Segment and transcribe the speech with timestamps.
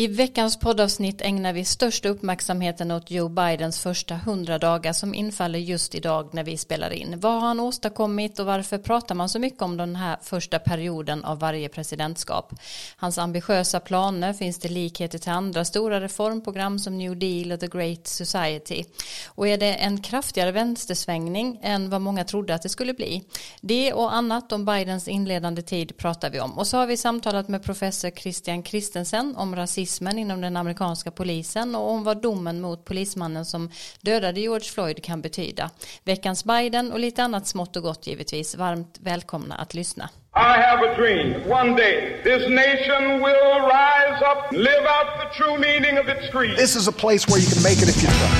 [0.00, 5.58] I veckans poddavsnitt ägnar vi största uppmärksamheten åt Joe Bidens första hundra dagar som infaller
[5.58, 7.20] just idag när vi spelar in.
[7.20, 11.24] Vad har han åstadkommit och varför pratar man så mycket om den här första perioden
[11.24, 12.54] av varje presidentskap?
[12.96, 17.66] Hans ambitiösa planer finns det likheter till andra stora reformprogram som New Deal och The
[17.66, 18.84] Great Society.
[19.26, 23.24] Och är det en kraftigare vänstersvängning än vad många trodde att det skulle bli?
[23.60, 26.58] Det och annat om Bidens inledande tid pratar vi om.
[26.58, 31.10] Och så har vi samtalat med professor Christian Christensen om rasism rasismen inom den amerikanska
[31.10, 35.70] polisen och om vad domen mot polismannen som dödade George Floyd kan betyda.
[36.04, 38.54] Veckans Biden och lite annat smått och gott givetvis.
[38.54, 40.08] Varmt välkomna att lyssna.
[40.36, 41.34] I have a dream.
[41.50, 46.56] One day, this nation will rise up, live out the true meaning of its creed.
[46.56, 48.36] This is a place where you can make it if you try.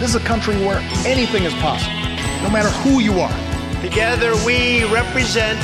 [0.00, 2.00] This is a country where anything is possible,
[2.42, 3.36] no matter who you are.
[3.82, 5.60] Together we represent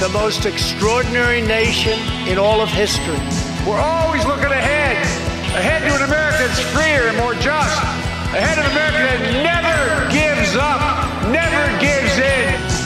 [0.00, 3.47] the most extraordinary nation in all of history.
[3.66, 4.96] We're always looking ahead,
[5.60, 7.82] ahead to an America that's freer and more just,
[8.32, 9.78] ahead of an America that never
[10.10, 10.80] gives up,
[11.32, 12.78] never gives in.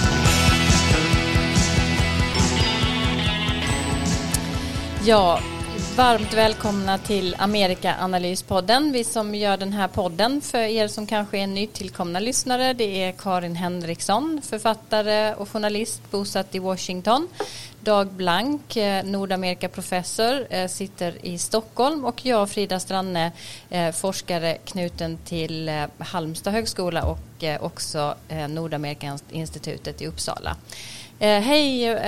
[5.07, 5.41] Ja,
[5.97, 8.93] varmt välkomna till Amerikaanalyspodden.
[8.93, 13.13] Vi som gör den här podden för er som kanske är nytillkomna lyssnare det är
[13.13, 17.29] Karin Henriksson, författare och journalist bosatt i Washington.
[17.85, 23.33] Dag Blank, eh, Nordamerikaprofessor, eh, sitter i Stockholm och jag, Frida Stranne,
[23.71, 27.19] eh, forskare knuten till Halmstad högskola och
[27.61, 28.15] också
[28.49, 30.57] Nordamerikainstitutet i Uppsala.
[31.19, 31.99] Hej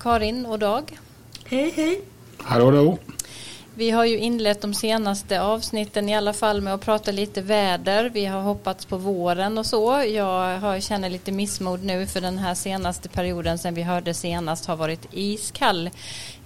[0.00, 0.98] Karin och Dag.
[1.44, 2.00] Hej hej.
[2.38, 2.98] Hallå, hallå.
[3.78, 8.10] Vi har ju inlett de senaste avsnitten i alla fall med att prata lite väder.
[8.10, 10.04] Vi har hoppats på våren och så.
[10.12, 14.66] Jag har, känner lite missmod nu för den här senaste perioden sen vi hörde senast
[14.66, 15.90] har varit iskall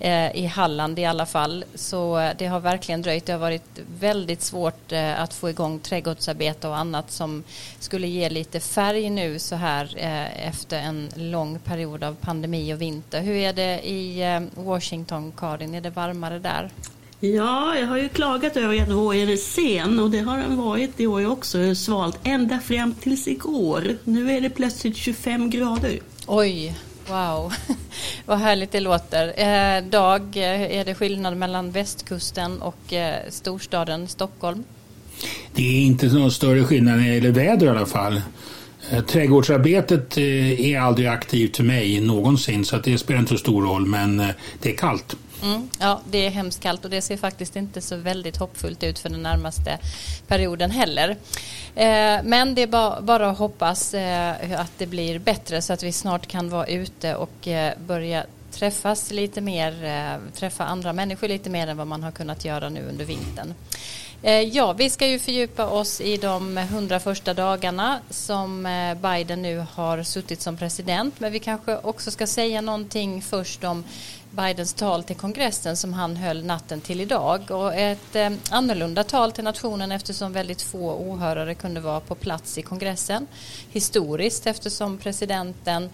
[0.01, 1.65] eh, i Halland i alla fall.
[1.75, 3.27] Så eh, det har verkligen dröjt.
[3.27, 7.45] Det har varit väldigt svårt eh, att få igång trädgårdsarbete och annat som
[7.79, 12.81] skulle ge lite färg nu så här eh, efter en lång period av pandemi och
[12.81, 13.21] vinter.
[13.21, 15.75] Hur är det i eh, Washington, Karin?
[15.75, 16.71] Är det varmare där?
[17.25, 21.01] Ja, jag har ju klagat över att våren är sen och det har den varit
[21.01, 21.75] i år också.
[21.75, 23.97] Svalt ända fram tills igår.
[24.05, 25.99] Nu är det plötsligt 25 grader.
[26.27, 26.75] Oj,
[27.09, 27.53] wow.
[28.27, 29.27] Vad härligt det låter.
[29.27, 34.65] Eh, Dag, eh, är det skillnad mellan västkusten och eh, storstaden Stockholm?
[35.55, 38.21] Det är inte någon större skillnad när det gäller väder i alla fall.
[38.91, 43.63] Eh, trädgårdsarbetet eh, är aldrig aktivt för mig någonsin så det spelar inte så stor
[43.63, 44.17] roll men
[44.63, 45.17] det är kallt.
[45.43, 48.99] Mm, ja, det är hemskt kallt och det ser faktiskt inte så väldigt hoppfullt ut
[48.99, 49.79] för den närmaste
[50.27, 51.11] perioden heller.
[51.75, 55.83] Eh, men det är ba bara att hoppas eh, att det blir bättre så att
[55.83, 61.29] vi snart kan vara ute och eh, börja träffas lite mer, eh, träffa andra människor
[61.29, 63.55] lite mer än vad man har kunnat göra nu under vintern.
[64.25, 69.43] Eh, ja, vi ska ju fördjupa oss i de hundra första dagarna som eh, Biden
[69.43, 71.21] nu har suttit som president.
[71.21, 73.85] Men vi kanske också ska säga någonting först om
[74.31, 77.51] Bidens tal till kongressen som han höll natten till idag.
[77.51, 82.59] Och ett eh, annorlunda tal till nationen eftersom väldigt få åhörare kunde vara på plats
[82.59, 83.27] i kongressen.
[83.73, 85.91] Historiskt eftersom presidenten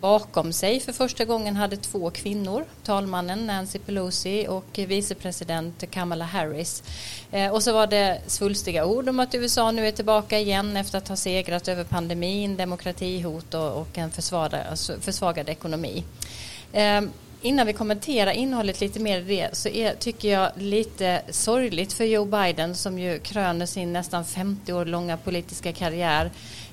[0.00, 6.82] bakom sig för första gången hade två kvinnor, talmannen Nancy Pelosi och vicepresident Kamala Harris.
[7.30, 10.98] Eh, och så var det svulstiga ord om att USA nu är tillbaka igen efter
[10.98, 16.04] att ha segrat över pandemin, demokratihot och, och en försvagad, alltså försvagad ekonomi.
[16.72, 17.00] Eh,
[17.42, 22.04] innan vi kommenterar innehållet lite mer i det så är, tycker jag lite sorgligt för
[22.04, 26.30] Joe Biden som ju kröner sin nästan 50 år långa politiska karriär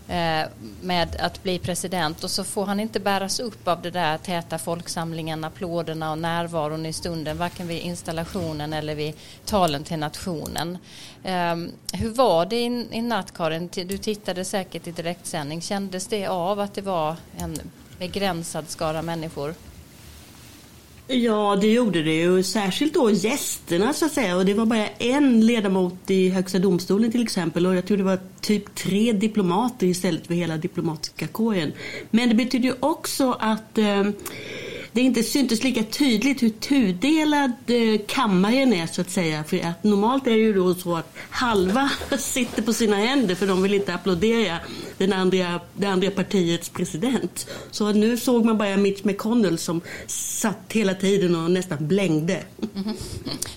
[0.10, 0.48] Eh,
[0.82, 4.58] med att bli president och så får han inte bäras upp av det där täta
[4.58, 9.14] folksamlingen, applåderna och närvaron i stunden, varken vid installationen eller vid
[9.46, 10.78] talen till nationen.
[11.24, 13.70] Ehm, hur var det i, i natt, Karin?
[13.74, 15.62] Du tittade säkert i direktsändning.
[15.62, 17.60] Kändes det av att det var en
[18.00, 19.56] begränsad skara människor?
[21.10, 22.44] Ja, det gjorde det ju.
[22.44, 24.38] Särskilt då gästerna så att säga.
[24.38, 27.66] Och det var bara en ledamot i Högsta domstolen till exempel.
[27.66, 31.72] Och jag tror det var typ tre diplomater istället för hela diplomatiska kåren.
[32.10, 34.04] Men det betyder ju också att eh,
[34.98, 39.44] det inte syntes lika tydligt hur tudelad eh, kammaren är så att säga.
[39.44, 43.48] För att normalt är det ju då så att halva sitter på sina händer för
[43.48, 44.58] de vill inte applådera
[44.98, 47.48] den andra, det andra partiets president.
[47.72, 52.44] Så nu såg man bara Mitch McConnell som satt hela tiden och nästan blängde.
[52.76, 52.96] Mm -hmm.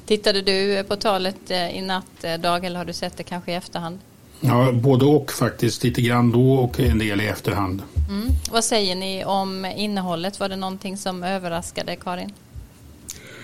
[0.07, 3.53] Tittade du på talet eh, i natt, eh, Dag, eller har du sett det kanske
[3.53, 3.99] i efterhand?
[4.41, 5.85] Ja, både och faktiskt.
[5.85, 7.83] Lite grann då och en del i efterhand.
[8.09, 8.29] Mm.
[8.51, 10.41] Vad säger ni om innehållet?
[10.41, 12.33] Var det någonting som överraskade Karin?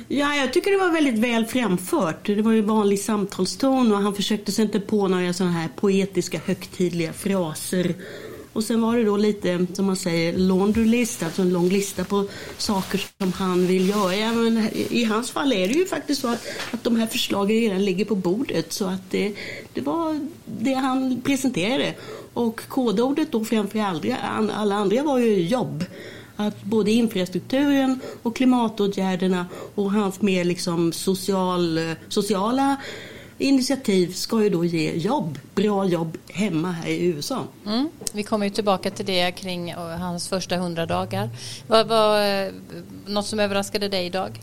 [0.08, 2.26] Ja, jag tycker det var väldigt väl framfört.
[2.26, 6.40] Det var ju vanlig samtalston och han försökte sig inte på några sådana här poetiska
[6.44, 7.94] högtidliga fraser.
[8.56, 12.04] Och sen var det då lite, som man säger, laundry list, alltså en lång lista
[12.04, 14.32] på saker som han vill göra.
[14.32, 17.84] Men i hans fall är det ju faktiskt så att, att de här förslagen redan
[17.84, 18.72] ligger på bordet.
[18.72, 19.34] Så att det,
[19.74, 21.94] det var det han presenterade.
[22.32, 25.84] Och kodordet då framför alla andra var ju jobb
[26.36, 32.76] att både infrastrukturen och klimatåtgärderna och hans mer liksom social, eh, sociala
[33.38, 37.44] initiativ ska ju då ge jobb, bra jobb hemma här i USA.
[37.66, 37.88] Mm.
[38.12, 41.30] Vi kommer ju tillbaka till det kring hans första hundra dagar.
[41.66, 42.22] Vad, vad,
[43.06, 44.40] något som överraskade dig idag?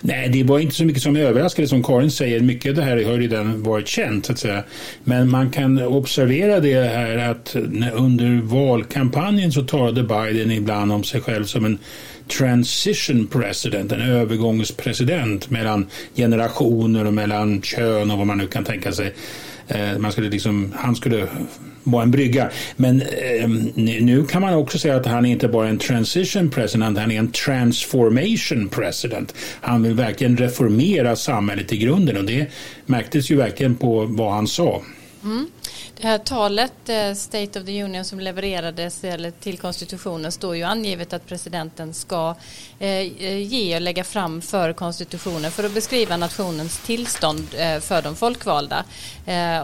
[0.00, 2.40] Nej, det var inte så mycket som överraskade som Karin säger.
[2.40, 4.64] Mycket av det här har redan varit känt så att säga.
[5.04, 7.56] Men man kan observera det här att
[7.94, 11.78] under valkampanjen så talade Biden ibland om sig själv som en
[12.38, 15.86] transition president, en övergångspresident mellan
[16.16, 19.14] generationer och mellan kön och vad man nu kan tänka sig.
[19.68, 21.26] Eh, man skulle liksom, han skulle
[21.82, 22.50] vara en brygga.
[22.76, 26.98] Men eh, nu kan man också säga att han inte bara är en transition president,
[26.98, 29.34] han är en transformation president.
[29.60, 32.46] Han vill verkligen reformera samhället i grunden och det
[32.86, 34.82] märktes ju verkligen på vad han sa.
[35.24, 35.46] Mm.
[36.02, 39.04] Här talet, eh, State of the Union, som levererades
[39.40, 42.34] till konstitutionen står ju angivet att presidenten ska
[42.78, 43.02] eh,
[43.42, 48.84] ge och lägga fram för konstitutionen för att beskriva nationens tillstånd eh, för de folkvalda.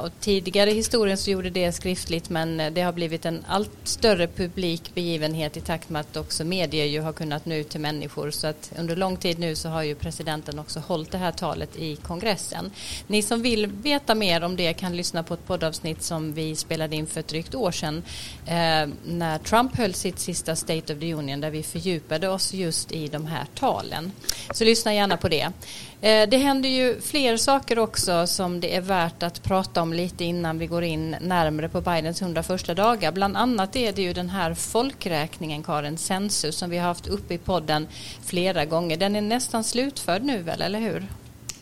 [0.03, 4.27] Och tidigare i historien så gjorde det skriftligt men det har blivit en allt större
[4.27, 8.31] publik begivenhet i takt med att också medier ju har kunnat nå ut till människor
[8.31, 11.77] så att under lång tid nu så har ju presidenten också hållit det här talet
[11.77, 12.71] i kongressen.
[13.07, 16.97] Ni som vill veta mer om det kan lyssna på ett poddavsnitt som vi spelade
[16.97, 18.03] in för ett drygt år sedan
[18.47, 22.93] eh, när Trump höll sitt sista State of the Union där vi fördjupade oss just
[22.93, 24.13] i de här talen.
[24.51, 25.53] Så lyssna gärna på det.
[26.01, 30.25] Eh, det händer ju fler saker också som det är värt att prata om lite
[30.25, 33.13] innan vi går in närmare på Bidens 101 dagar.
[33.13, 37.35] Bland annat är det ju den här folkräkningen, Karin, Census, som vi har haft uppe
[37.35, 37.89] i podden
[38.25, 38.97] flera gånger.
[38.97, 41.07] Den är nästan slutförd nu väl, eller hur?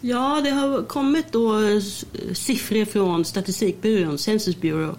[0.07, 1.61] Ja, det har kommit då
[2.33, 4.95] siffror från Statistikbyrån, Census Bureau,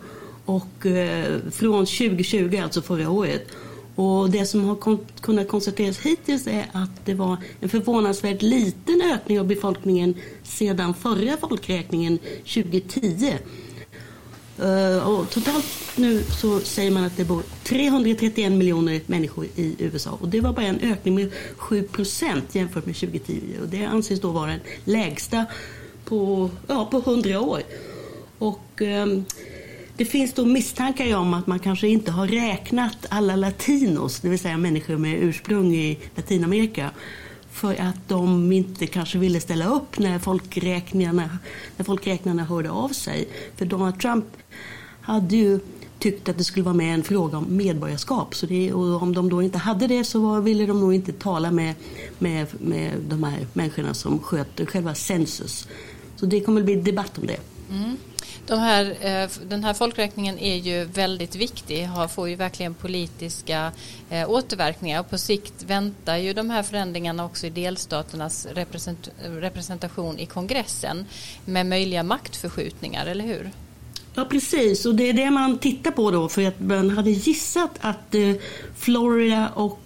[0.45, 3.47] och eh, från 2020, alltså förra året.
[3.95, 9.01] Och det som har kon kunnat konstateras hittills är att det var en förvånansvärt liten
[9.01, 12.19] ökning av befolkningen sedan förra folkräkningen
[12.53, 13.33] 2010.
[14.59, 15.65] Uh, och totalt
[15.95, 20.53] nu så säger man att det bor 331 miljoner människor i USA och det var
[20.53, 24.59] bara en ökning med 7 procent jämfört med 2010 och det anses då vara den
[24.83, 25.45] lägsta
[26.05, 27.61] på, ja, på 100 år.
[28.37, 29.25] Och um,
[29.97, 34.39] det finns då misstankar om att man kanske inte har räknat alla latinos, det vill
[34.39, 36.89] säga människor med ursprung i Latinamerika
[37.55, 41.29] för att de inte kanske ville ställa upp när folkräkningarna,
[41.77, 43.27] när folkräkningarna hörde av sig.
[43.55, 44.25] För Donald Trump
[45.01, 45.59] hade ju
[45.99, 48.35] tyckt att det skulle vara med en fråga om medborgarskap.
[48.35, 51.13] Så det, och om de då inte hade det så var, ville de nog inte
[51.13, 51.75] tala med,
[52.19, 55.67] med, med de här människorna som sköter själva census.
[56.15, 57.39] Så det kommer att bli debatt om det.
[57.71, 57.97] Mm.
[58.47, 63.71] De här, eh, den här folkräkningen är ju väldigt viktig, får ju verkligen politiska
[64.09, 68.47] eh, återverkningar och på sikt väntar ju de här förändringarna också i delstaternas
[69.23, 71.05] representation i kongressen
[71.45, 73.51] med möjliga maktförskjutningar, eller hur?
[74.13, 74.85] Ja, precis.
[74.85, 76.29] Och det är det man tittar på då.
[76.29, 78.33] För att man hade gissat att eh,
[78.75, 79.79] Florida och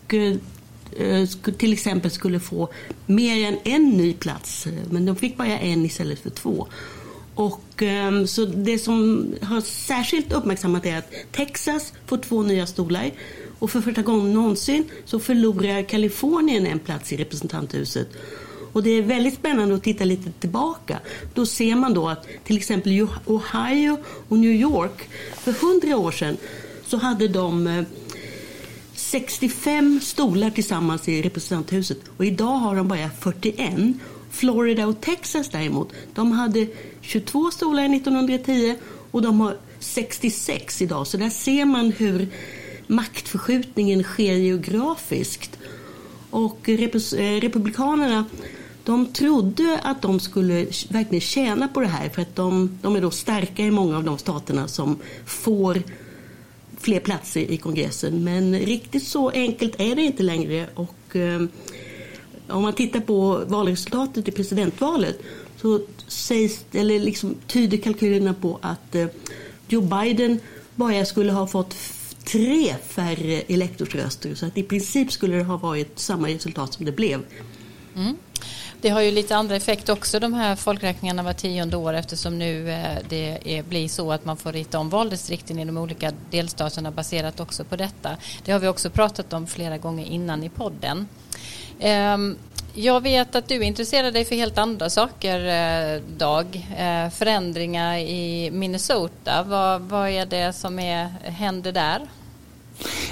[1.58, 2.70] till exempel skulle få
[3.06, 4.68] mer än en ny plats.
[4.90, 6.68] Men de fick bara en istället för två.
[7.40, 13.12] Och, ehm, så det som har särskilt uppmärksammat är att Texas får två nya stolar.
[13.60, 18.08] Och för första gången någonsin så förlorar Kalifornien en plats i representanthuset.
[18.74, 21.00] Och det är väldigt spännande att titta lite tillbaka.
[21.34, 26.38] Då ser man då att till exempel Ohio och New York för hundra år sedan
[26.88, 27.84] så hade de eh,
[28.94, 33.94] 65 stolar tillsammans i representanthuset och idag har de bara 41.
[34.30, 36.68] Florida och Texas däremot, de hade
[37.02, 38.76] 22 stolar 1910
[39.12, 41.08] och de har 66 idag.
[41.08, 42.28] Så där ser man hur
[42.88, 45.60] maktförskjutningen sker geografiskt.
[46.30, 48.26] Och eh, Republikanerna
[48.84, 53.02] de trodde att de skulle verkligen tjäna på det här för att de, de är
[53.02, 55.84] då starka i många av de staterna som får
[56.80, 58.24] fler platser i kongressen.
[58.24, 60.70] Men riktigt så enkelt är det inte längre.
[60.74, 61.42] Och, eh,
[62.52, 65.20] om man tittar på valresultatet i presidentvalet
[65.62, 69.08] så sägs, eller liksom tyder kalkylerna på att eh,
[69.68, 70.40] Joe Biden
[70.76, 71.76] bara skulle ha fått
[72.26, 74.36] tre färre elektorsröster.
[74.36, 77.20] Så att i princip skulle det ha varit samma resultat som det blev.
[77.96, 78.16] Mm.
[78.82, 82.72] Det har ju lite andra effekt också de här folkräkningarna var tionde år eftersom nu
[82.72, 86.92] eh, det är, blir så att man får rita om valdistrikten i de olika delstaterna
[86.92, 88.18] baserat också på detta.
[88.46, 91.08] Det har vi också pratat om flera gånger innan i podden.
[91.80, 92.36] Ehm,
[92.74, 95.46] jag vet att du intresserar dig för helt andra saker,
[95.96, 96.68] eh, Dag.
[96.78, 99.44] Eh, förändringar i Minnesota.
[99.44, 102.00] Vad, vad är det som är, händer där?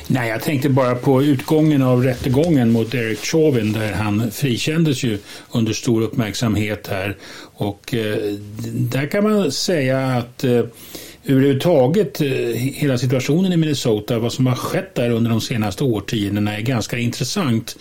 [0.07, 5.19] Nej, jag tänkte bara på utgången av rättegången mot Eric Chauvin där han frikändes ju
[5.51, 7.17] under stor uppmärksamhet här.
[7.53, 8.17] Och eh,
[8.71, 10.63] där kan man säga att eh,
[11.27, 16.57] överhuvudtaget eh, hela situationen i Minnesota, vad som har skett där under de senaste årtiondena
[16.57, 17.77] är ganska intressant.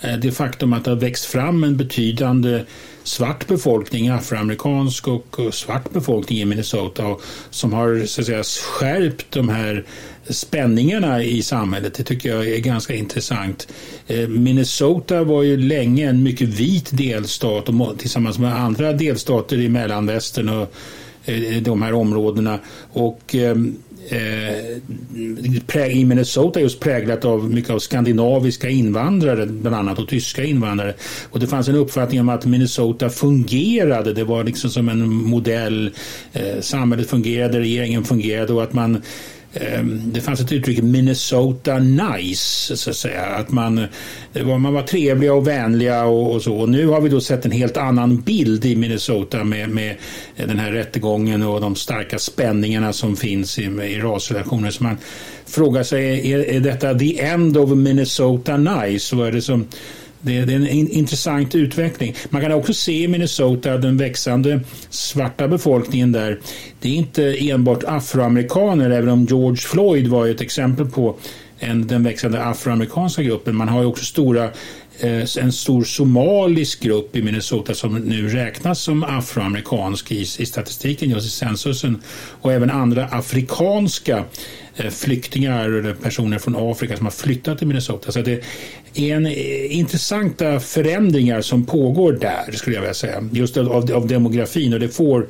[0.00, 2.64] Eh, det faktum att det har växt fram en betydande
[3.04, 7.16] svart befolkning, afroamerikansk och svart befolkning i Minnesota
[7.50, 9.84] som har så att säga, skärpt de här
[10.28, 11.94] spänningarna i samhället.
[11.94, 13.68] Det tycker jag är ganska intressant.
[14.06, 19.68] Eh, Minnesota var ju länge en mycket vit delstat och tillsammans med andra delstater i
[19.68, 20.74] mellanvästern och
[21.30, 22.58] Eh, de här områdena.
[22.92, 23.76] Och ehm,
[24.08, 30.94] eh, i Minnesota just präglat av mycket av skandinaviska invandrare bland annat och tyska invandrare.
[31.30, 34.12] Och det fanns en uppfattning om att Minnesota fungerade.
[34.12, 35.90] Det var liksom som en modell.
[36.32, 39.02] Eh, samhället fungerade, regeringen fungerade och att man
[39.54, 43.24] Ehm, det fanns ett uttryck Minnesota nice, så att säga.
[43.24, 43.86] Att man,
[44.32, 46.56] var, man var trevliga och vänliga och, och, så.
[46.56, 49.96] Och nu har vi då sett en helt annan bild i Minnesota med, med
[50.36, 54.70] den här rättegången och de starka spänningarna som finns i, i rasrelationer.
[54.70, 54.96] Så man
[55.46, 59.16] frågar sig, är, är detta the end of Minnesota nice?
[59.16, 59.66] Vad är det som
[60.22, 62.14] det, är en intressant utveckling.
[62.28, 64.60] Man kan också se i Minnesota den växande
[64.90, 66.40] svarta befolkningen där.
[66.80, 71.16] Det är inte enbart afroamerikaner, även om George Floyd var ett exempel på
[71.58, 73.56] en, den växande afroamerikanska gruppen.
[73.56, 74.50] Man har ju också stora
[75.02, 81.10] Eh, en stor somalisk grupp i Minnesota som nu räknas som afroamerikansk i, i statistiken,
[81.10, 82.02] just i censusen.
[82.40, 84.24] Och även andra afrikanska
[84.76, 88.12] eh, flyktingar eller personer från Afrika som har flyttat till Minnesota.
[88.12, 88.44] Så det
[88.94, 93.28] är en eh, intressanta förändringar som pågår där skulle jag vilja säga.
[93.32, 95.26] Just av, av demografin och det får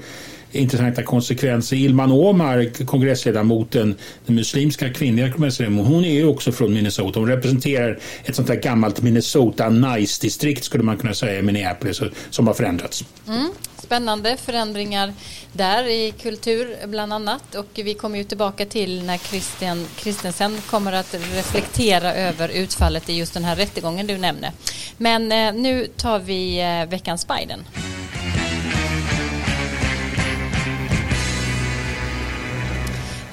[0.53, 1.77] intressanta konsekvenser.
[1.77, 3.95] Ilman Omar, kongressledamoten,
[4.27, 7.21] den muslimska kvinnliga kongressledamoten, hon är ju också från Minnesota.
[7.21, 12.47] Hon representerar ett sånt där gammalt Minnesota Nice-distrikt skulle man kunna säga i Minneapolis som
[12.47, 13.05] har förändrats.
[13.29, 13.49] Mm.
[13.79, 15.13] Spännande förändringar
[15.53, 20.93] där i kultur bland annat och vi kommer ju tillbaka till när Christian Christensen kommer
[20.93, 24.53] att reflektera över utfallet i just den här rättegången du nämner.
[24.97, 27.65] Men eh, nu tar vi eh, veckans Biden.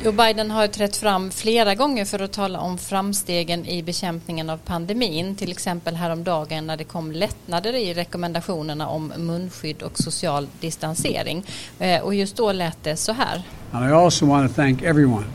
[0.07, 4.57] Joe Biden har trätt fram flera gånger för att tala om framstegen i bekämpningen av
[4.57, 5.35] pandemin.
[5.35, 11.45] Till exempel häromdagen när det kom lättnader i rekommendationerna om munskydd och social distansering.
[11.79, 13.41] Eh, och just då lät det så här.
[13.71, 15.25] And I also want to thank everyone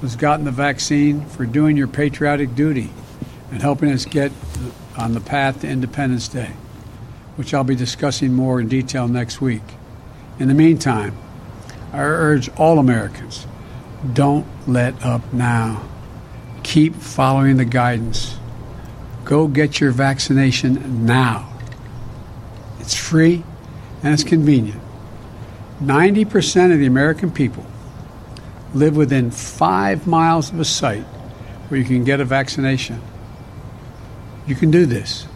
[0.00, 2.88] who's gotten the vaccine for doing your patriotic duty
[3.52, 4.32] and helping us get
[4.96, 6.50] on the path to Independence Day,
[7.36, 9.64] which I'll be discussing more in detail next week.
[10.38, 11.12] In the meantime,
[11.92, 13.46] I urge all Americans
[14.12, 15.88] Don't let up now.
[16.62, 18.36] Keep following the guidance.
[19.24, 21.52] Go get your vaccination now.
[22.80, 23.44] It's free
[24.02, 24.80] and it's convenient.
[25.82, 27.64] 90% of the American people
[28.74, 31.04] live within five miles of a site
[31.68, 33.00] where you can get a vaccination.
[34.46, 35.26] You can do this,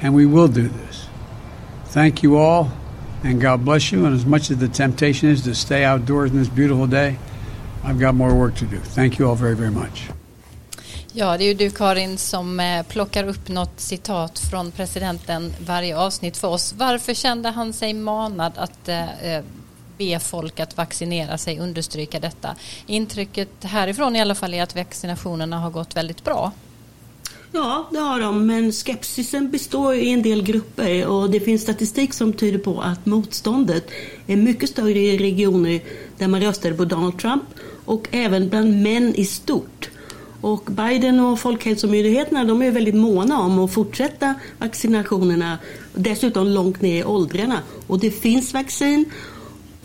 [0.00, 1.06] and we will do this.
[1.86, 2.72] Thank you all,
[3.22, 4.04] and God bless you.
[4.04, 7.18] And as much as the temptation is to stay outdoors in this beautiful day,
[7.84, 8.76] I've got more work to do.
[8.94, 10.10] Thank you all very, very much.
[11.12, 15.98] Ja, det är ju du Karin som eh, plockar upp något citat från presidenten varje
[15.98, 16.74] avsnitt för oss.
[16.78, 19.44] Varför kände han sig manad att eh, eh,
[19.98, 22.56] be folk att vaccinera sig, understryka detta?
[22.86, 26.52] Intrycket härifrån i alla fall är att vaccinationerna har gått väldigt bra.
[27.52, 32.14] Ja, det har de, men skepsisen består i en del grupper och det finns statistik
[32.14, 33.90] som tyder på att motståndet
[34.26, 35.80] är mycket större i regioner
[36.18, 37.42] där man röstade på Donald Trump
[37.90, 39.90] och även bland män i stort.
[40.40, 45.58] Och Biden och Folkhälsomyndigheterna de är väldigt måna om att fortsätta vaccinationerna,
[45.94, 47.58] dessutom långt ner i åldrarna.
[47.86, 49.04] Och det finns vaccin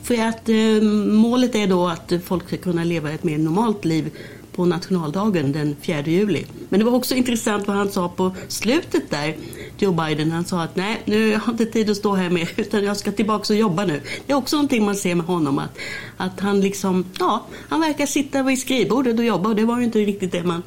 [0.04, 4.12] för att eh, målet är då att folk ska kunna leva ett mer normalt liv
[4.56, 6.46] på nationaldagen den 4 juli.
[6.70, 9.36] Men det var också intressant vad han sa på slutet där,
[9.78, 10.32] Joe Biden.
[10.32, 12.98] Han sa att nej, nu har jag inte tid att stå här mer utan jag
[12.98, 14.02] ska tillbaka och jobba nu.
[14.26, 15.78] Det är också någonting man ser med honom att,
[16.18, 19.86] att han liksom, ja, han verkar sitta vid skrivbordet och jobba och det var ju
[19.86, 20.64] inte riktigt det man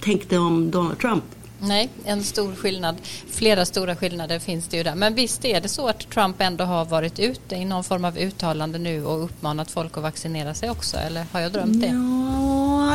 [0.00, 1.24] tänkte om Donald Trump.
[1.60, 2.96] Nej, en stor skillnad.
[3.30, 4.94] Flera stora skillnader finns det ju där.
[4.94, 8.18] Men visst är det så att Trump ändå har varit ute i någon form av
[8.18, 10.96] uttalande nu och uppmanat folk att vaccinera sig också?
[10.96, 11.86] Eller har jag drömt det?
[11.86, 12.17] Ja,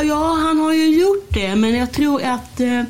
[0.01, 1.55] ja han har ju gjort det.
[1.55, 2.81] Men jag tror att eh,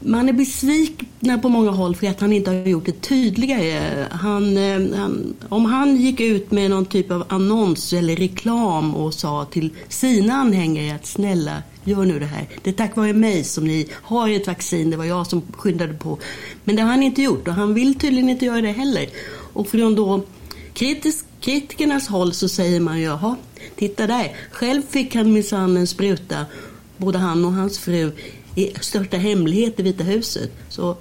[0.00, 4.06] man är besviken på många håll för att han inte har gjort det tydligare.
[4.10, 9.14] Han, eh, han, om han gick ut med någon typ av annons eller reklam och
[9.14, 12.48] sa till sina anhängare att snälla gör nu det här.
[12.62, 14.90] Det är tack vare mig som ni har ett vaccin.
[14.90, 16.18] Det var jag som skyndade på.
[16.64, 19.06] Men det har han inte gjort och han vill tydligen inte göra det heller.
[19.52, 20.22] Och från då
[20.74, 23.36] kritisk, kritikernas håll så säger man ju, jaha,
[23.76, 24.36] titta där.
[24.50, 26.46] Själv fick han minsann en spruta,
[26.96, 28.12] både han och hans fru,
[28.54, 30.50] i största hemlighet i Vita huset.
[30.68, 30.96] Så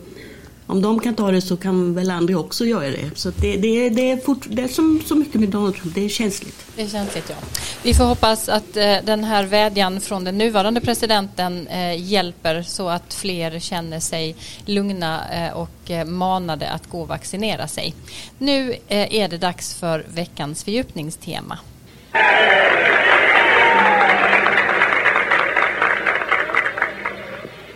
[0.71, 3.11] om de kan ta det så kan väl andra också göra det.
[3.15, 6.05] Så det, det, det, är, fort, det är som så mycket med Donald Trump, det
[6.05, 6.65] är känsligt.
[6.75, 7.35] Det är känsligt, ja.
[7.83, 12.89] Vi får hoppas att eh, den här vädjan från den nuvarande presidenten eh, hjälper så
[12.89, 17.93] att fler känner sig lugna eh, och eh, manade att gå och vaccinera sig.
[18.37, 21.57] Nu eh, är det dags för veckans fördjupningstema.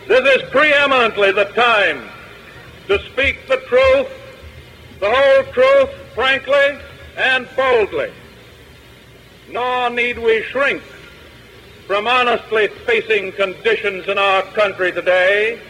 [0.08, 2.08] This is preeminently the time
[2.86, 4.08] to speak the truth,
[5.00, 6.78] the whole truth, frankly
[7.16, 8.12] and boldly.
[9.50, 10.82] Nor need we shrink
[11.86, 15.60] from honestly facing conditions in our country today.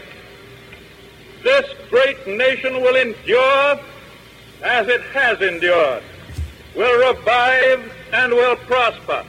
[1.44, 3.78] This great nation will endure
[4.62, 6.02] as it has endured,
[6.74, 9.24] will revive and will prosper.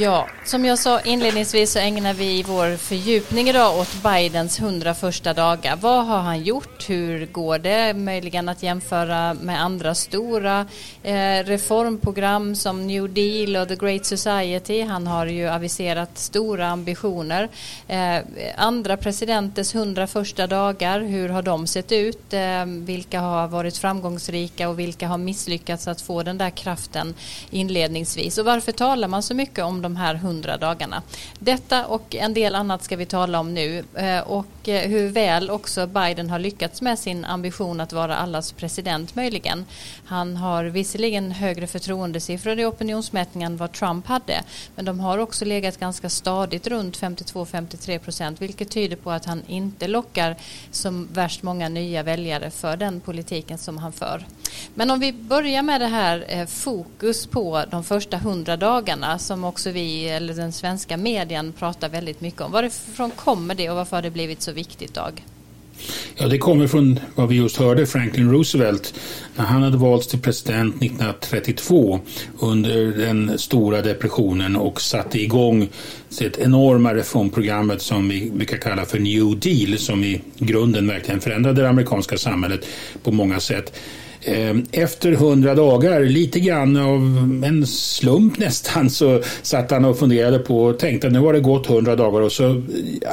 [0.00, 5.34] Ja, som jag sa inledningsvis så ägnar vi vår fördjupning idag åt Bidens 100 första
[5.34, 5.76] dagar.
[5.76, 6.90] Vad har han gjort?
[6.90, 7.94] Hur går det?
[7.94, 10.66] Möjligen att jämföra med andra stora
[11.02, 14.82] eh, reformprogram som New Deal och The Great Society.
[14.82, 17.48] Han har ju aviserat stora ambitioner.
[17.88, 18.18] Eh,
[18.56, 22.32] andra presidenters 100 första dagar, hur har de sett ut?
[22.32, 27.14] Eh, vilka har varit framgångsrika och vilka har misslyckats att få den där kraften
[27.50, 28.38] inledningsvis?
[28.38, 31.02] Och varför talar man så mycket om de här 100 dagarna?
[31.38, 35.50] Detta och en del annat ska vi tala om nu eh, Och och hur väl
[35.50, 39.64] också Biden har lyckats med sin ambition att vara allas president möjligen.
[40.04, 44.42] Han har visserligen högre förtroendesiffror i opinionsmätningen än vad Trump hade
[44.74, 49.42] men de har också legat ganska stadigt runt 52-53 procent vilket tyder på att han
[49.46, 50.36] inte lockar
[50.70, 54.26] som värst många nya väljare för den politiken som han för.
[54.74, 59.44] Men om vi börjar med det här eh, fokus på de första hundra dagarna som
[59.44, 62.52] också vi, eller den svenska medien pratar väldigt mycket om.
[62.52, 65.24] Varifrån kommer det och varför har det blivit så viktigt Dag?
[66.16, 68.94] Ja, det kommer från vad vi just hörde, Franklin Roosevelt,
[69.36, 72.00] när han hade valts till president 1932
[72.38, 75.68] under den stora depressionen och satte igång
[76.08, 81.62] sitt enorma reformprogrammet som vi brukar kalla för New Deal, som i grunden verkligen förändrade
[81.62, 82.66] det amerikanska samhället
[83.02, 83.72] på många sätt.
[84.20, 87.00] Eh, efter hundra dagar, lite grann av
[87.46, 91.40] en slump nästan, så satt han och funderade på och tänkte att nu har det
[91.40, 92.58] gått hundra dagar och så eh,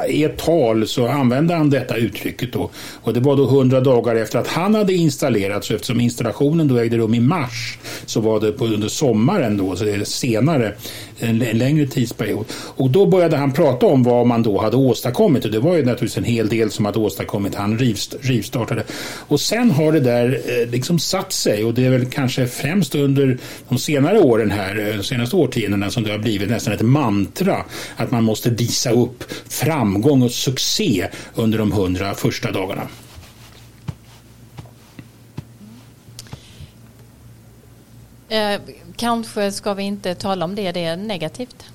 [0.09, 2.69] i ett tal så använde han detta uttrycket då.
[3.01, 6.77] Och det var då hundra dagar efter att han hade installerats och eftersom installationen då
[6.77, 10.73] ägde rum i mars så var det på, under sommaren då, så det är senare,
[11.19, 12.45] en, en längre tidsperiod.
[12.51, 15.85] Och då började han prata om vad man då hade åstadkommit och det var ju
[15.85, 17.55] naturligtvis en hel del som hade åstadkommit.
[17.55, 18.83] Han rivst, rivstartade.
[19.27, 22.95] Och sen har det där eh, liksom satt sig och det är väl kanske främst
[22.95, 23.37] under
[23.69, 27.65] de senare åren här, eh, de senaste årtiondena som det har blivit nästan ett mantra
[27.95, 32.87] att man måste visa upp framgång och succé under de hundra första dagarna.
[38.29, 38.61] Eh,
[38.95, 41.65] kanske ska vi inte tala om det, det är negativt.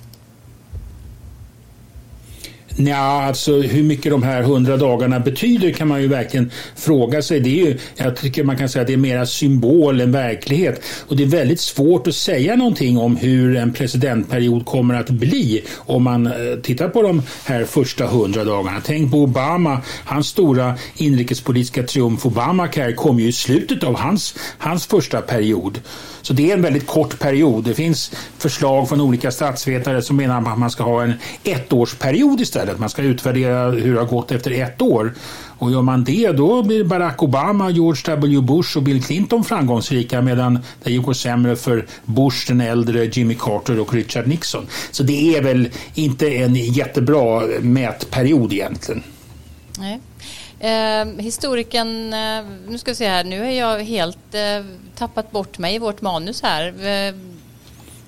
[2.87, 7.39] Ja, alltså hur mycket de här hundra dagarna betyder kan man ju verkligen fråga sig.
[7.39, 10.81] Det är ju, jag tycker man kan säga att det är mera symbol än verklighet.
[11.07, 15.63] Och det är väldigt svårt att säga någonting om hur en presidentperiod kommer att bli
[15.77, 18.81] om man eh, tittar på de här första hundra dagarna.
[18.85, 24.85] Tänk på Obama, hans stora inrikespolitiska triumf Obamacare kom ju i slutet av hans, hans
[24.85, 25.79] första period.
[26.21, 27.63] Så det är en väldigt kort period.
[27.63, 31.13] Det finns förslag från olika statsvetare som menar att man ska ha en
[31.43, 32.70] ettårsperiod istället.
[32.77, 35.13] Man ska utvärdera hur det har gått efter ett år.
[35.57, 40.21] Och gör man det då blir Barack Obama, George W Bush och Bill Clinton framgångsrika
[40.21, 44.67] medan det går sämre för Bush den äldre, Jimmy Carter och Richard Nixon.
[44.91, 49.03] Så det är väl inte en jättebra mätperiod egentligen.
[49.77, 49.99] Nej.
[50.59, 55.57] Eh, historiken, eh, nu ska vi se här, nu har jag helt eh, tappat bort
[55.57, 56.73] mig i vårt manus här.
[56.85, 57.30] Ehm,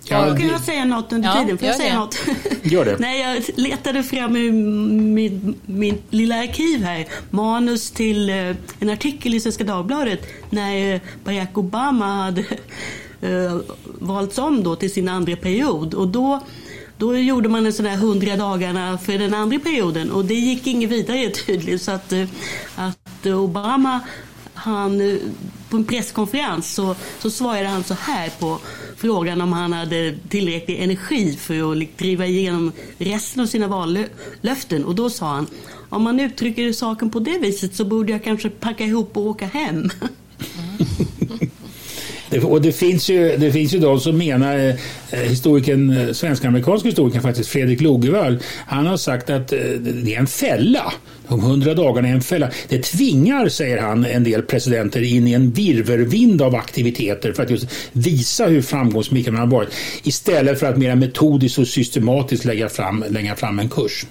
[0.06, 1.58] Ja, kan jag säga något under Ja, tiden?
[1.58, 2.00] Får jag säga det.
[2.00, 2.18] något?
[2.62, 2.98] Gör det.
[3.00, 7.08] Nej, jag letade fram ur min, min lilla arkiv här.
[7.30, 12.42] Manus till eh, en artikel i Svenska Dagbladet när eh, Barack Obama hade
[13.22, 15.94] eh, valts om då till sin andra period.
[15.94, 16.40] Och då,
[16.98, 20.68] då gjorde man en sån där 100 dagarna för den andra perioden och det gick
[20.68, 21.80] inget vidare tydligen.
[21.80, 22.26] Så att, eh,
[22.76, 24.00] att Obama
[24.54, 25.20] han,
[25.70, 28.60] på en presskonferens så, så svarade han så här på
[29.04, 34.86] frågan om han hade tillräcklig energi för att driva igenom resten av sina vallöften.
[34.86, 35.48] Och då sa han,
[35.90, 39.46] om man uttrycker saken på det viset så borde jag kanske packa ihop och åka
[39.46, 39.76] hem.
[39.78, 39.90] Mm.
[42.42, 44.76] Och det finns ju, det finns ju de som menar, eh,
[45.12, 50.28] eh, historikern, eh, svensk-amerikansk historiker, faktiskt, Fredrik Logevall, han har sagt att det är en
[50.28, 50.94] fälla.
[51.28, 52.50] De hundra dagarna är en fälla.
[52.68, 57.50] Det tvingar, säger han, en del presidenter in i en virvervind av aktiviteter för att
[57.50, 59.70] just visa hur framgångsrika man har varit.
[60.04, 64.06] Istället för att mer metodiskt och systematiskt lägga fram, lägga fram en kurs.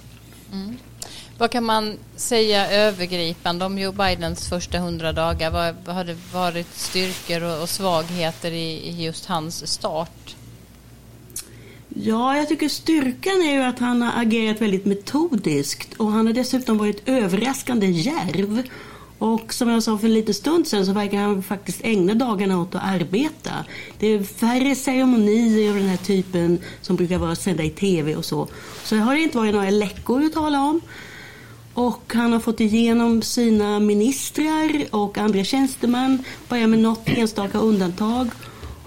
[1.37, 5.51] Vad kan man säga övergripande om Joe Bidens första hundra dagar?
[5.51, 10.35] Vad, vad har det varit styrkor och, och svagheter i, i just hans start?
[11.89, 16.33] Ja, jag tycker styrkan är ju att han har agerat väldigt metodiskt och han har
[16.33, 18.63] dessutom varit överraskande djärv.
[19.17, 22.61] Och som jag sa för en liten stund sedan så verkar han faktiskt ägna dagarna
[22.61, 23.51] åt att arbeta.
[23.99, 28.25] Det är färre ceremonier av den här typen som brukar vara sända i tv och
[28.25, 28.47] så.
[28.83, 30.81] Så det har inte varit några läckor att tala om.
[31.73, 38.27] Och han har fått igenom sina ministrar och andra tjänstemän, bara med något enstaka undantag.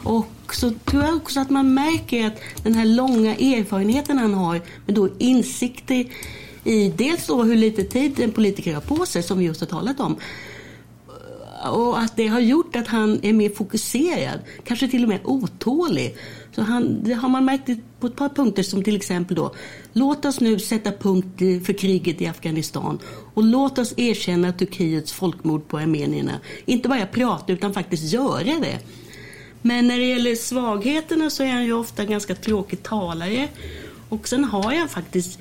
[0.03, 4.61] Och så tror jag också att man märker att den här långa erfarenheten han har,
[4.87, 6.07] med då insikter
[6.65, 9.67] i dels då hur lite tid en politiker har på sig, som vi just har
[9.67, 10.17] talat om,
[11.71, 16.17] och att det har gjort att han är mer fokuserad, kanske till och med otålig.
[16.57, 19.55] Så han, det har man märkt på ett par punkter som till exempel då,
[19.93, 22.99] låt oss nu sätta punkt för kriget i Afghanistan
[23.35, 26.41] och låt oss erkänna Turkiets folkmord på armenierna.
[26.65, 28.79] Inte bara prata utan faktiskt göra det.
[29.63, 33.49] Men när det gäller svagheterna så är han ju ofta en ganska tråkig talare.
[34.09, 35.39] Och sen har jag faktiskt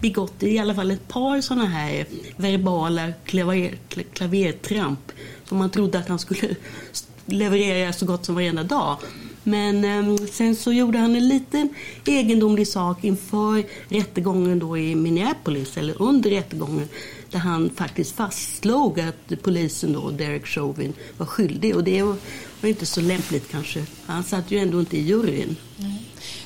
[0.00, 3.74] begått i alla fall ett par sådana här verbala klaver,
[4.12, 5.12] klavertramp
[5.44, 6.56] som man trodde att han skulle
[7.26, 8.98] leverera så gott som varenda dag.
[9.44, 11.68] Men eh, sen så gjorde han en liten
[12.04, 16.88] egendomlig sak inför rättegången då i Minneapolis, eller under rättegången,
[17.30, 21.76] där han faktiskt fastslog att polisen då, Derek Chauvin, var skyldig.
[21.76, 22.16] Och det var
[22.62, 23.84] var inte så lämpligt kanske.
[24.06, 25.56] Han satt ju ändå inte i juryn.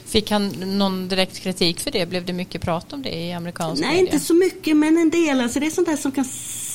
[0.05, 2.07] Fick han någon direkt kritik för det?
[2.07, 4.13] Blev det mycket prat om det i amerikansk Nej, media?
[4.13, 5.41] inte så mycket, men en del.
[5.41, 6.25] Alltså det är sånt där som kan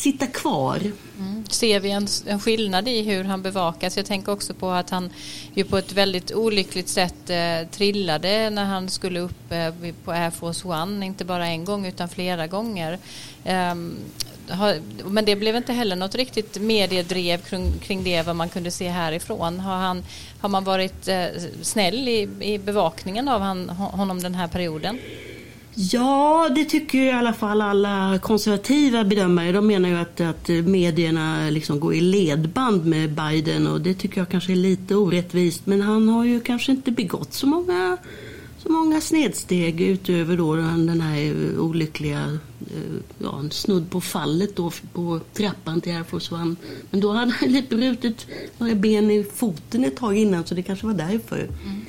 [0.02, 0.92] sitta kvar.
[1.20, 1.46] Mm.
[1.50, 3.98] Ser vi en, en skillnad i hur han bevakas?
[3.98, 5.10] Jag tänker också på att han
[5.54, 9.74] ju på ett väldigt olyckligt sätt eh, trillade när han skulle upp eh,
[10.06, 13.00] på Air Force One, inte bara en gång utan flera gånger.
[13.44, 13.96] Ehm,
[14.50, 18.72] har, men det blev inte heller något riktigt mediedrev kring, kring det vad man kunde
[18.72, 19.60] se härifrån.
[19.60, 20.04] Har, han,
[20.40, 21.26] har man varit eh,
[21.62, 25.00] snäll i, i bevakningen av han, honom den här perioden?
[25.76, 29.52] Ja, det tycker ju i alla fall alla konservativa bedömare.
[29.52, 34.22] De menar ju att, att medierna liksom går i ledband med Biden och det tycker
[34.22, 35.66] jag kanske är lite orättvist.
[35.66, 37.98] Men han har ju kanske inte begått så många,
[38.58, 45.20] så många snedsteg utöver då den här olyckliga, eh, ja, snudd på fallet då på
[45.34, 46.56] trappan till Air Force One.
[46.90, 50.64] Men då hade han lite brutit några ben i foten ett tag innan så det
[50.64, 51.38] kanske var därför.
[51.38, 51.86] Mm.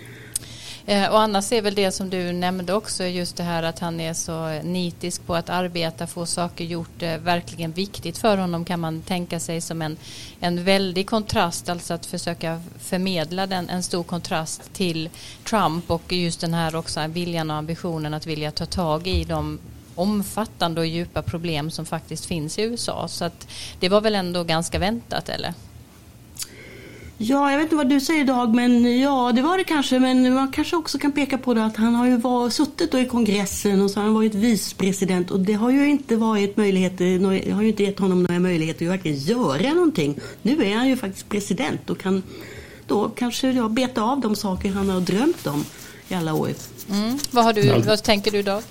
[0.87, 4.01] Eh, och annars är väl det som du nämnde också just det här att han
[4.01, 8.81] är så nitisk på att arbeta, få saker gjort, eh, verkligen viktigt för honom kan
[8.81, 9.97] man tänka sig som en,
[10.41, 15.11] en väldig kontrast, alltså att försöka förmedla den, en stor kontrast till
[15.45, 19.59] Trump och just den här också viljan och ambitionen att vilja ta tag i de
[19.95, 23.09] omfattande och djupa problem som faktiskt finns i USA.
[23.09, 23.49] Så att
[23.81, 25.55] det var väl ändå ganska väntat eller?
[27.25, 29.99] Ja, jag vet inte vad du säger Dag, men ja, det var det kanske.
[29.99, 32.99] Men man kanske också kan peka på det att han har ju var, suttit då
[32.99, 37.53] i kongressen och så har han varit vicepresident och det har ju inte varit möjligheter,
[37.55, 40.19] har ju inte gett honom några möjligheter att verkligen göra någonting.
[40.43, 42.23] Nu är han ju faktiskt president och kan
[42.87, 45.65] då kanske ja, beta av de saker han har drömt om
[46.09, 46.51] i alla år.
[46.91, 47.19] Mm.
[47.31, 47.79] Vad, har du, Ja.
[47.87, 48.63] vad tänker du då?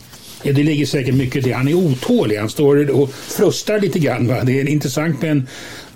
[0.43, 1.51] Ja, Det ligger säkert mycket i det.
[1.55, 2.37] Han är otålig.
[2.37, 4.27] Han står och frustar lite grann.
[4.27, 4.43] Va?
[4.43, 5.47] Det är intressant med en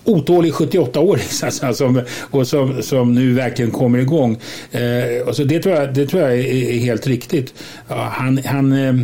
[0.05, 4.37] otålig 78-åring alltså, som, och som, som nu verkligen kommer igång.
[4.71, 7.53] Eh, alltså det, tror jag, det tror jag är, är helt riktigt.
[7.87, 8.95] Ja, han, han, eh,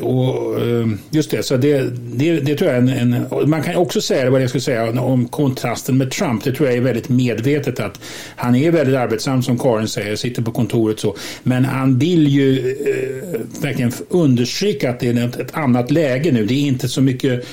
[0.00, 3.76] och, eh, just det, så det, det, det tror jag är en, en, Man kan
[3.76, 6.44] också säga vad jag skulle säga om kontrasten med Trump.
[6.44, 8.00] Det tror jag är väldigt medvetet att
[8.36, 11.16] han är väldigt arbetsam som Karin säger, sitter på kontoret så.
[11.42, 16.46] Men han vill ju eh, verkligen understryka att det är ett, ett annat läge nu.
[16.46, 17.44] Det är inte så mycket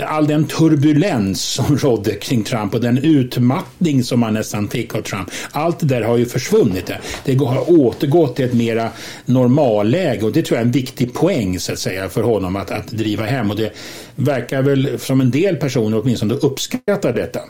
[0.00, 5.02] all den turbulens som rådde kring Trump och den utmattning som man nästan fick av
[5.02, 5.30] Trump.
[5.50, 6.90] Allt det där har ju försvunnit.
[7.24, 8.88] Det har återgått till ett mera
[9.26, 12.70] normalläge och det tror jag är en viktig poäng så att säga för honom att,
[12.70, 13.72] att driva hem och det
[14.16, 17.40] verkar väl som en del personer åtminstone uppskattar detta.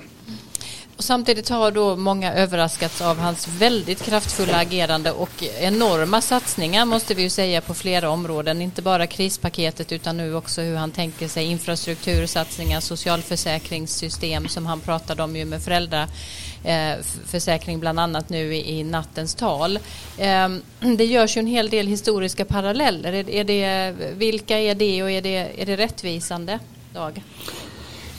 [1.03, 7.15] Och samtidigt har då många överraskats av hans väldigt kraftfulla agerande och enorma satsningar måste
[7.15, 8.63] vi ju säga på flera områden.
[8.63, 15.23] Inte bara krispaketet utan nu också hur han tänker sig infrastruktursatsningar, socialförsäkringssystem som han pratade
[15.23, 19.79] om ju med föräldraförsäkring eh, bland annat nu i nattens tal.
[20.19, 20.49] Eh,
[20.97, 23.13] det görs ju en hel del historiska paralleller.
[23.13, 26.59] Är det, vilka är det och är det, är det rättvisande?
[26.95, 27.23] Dag?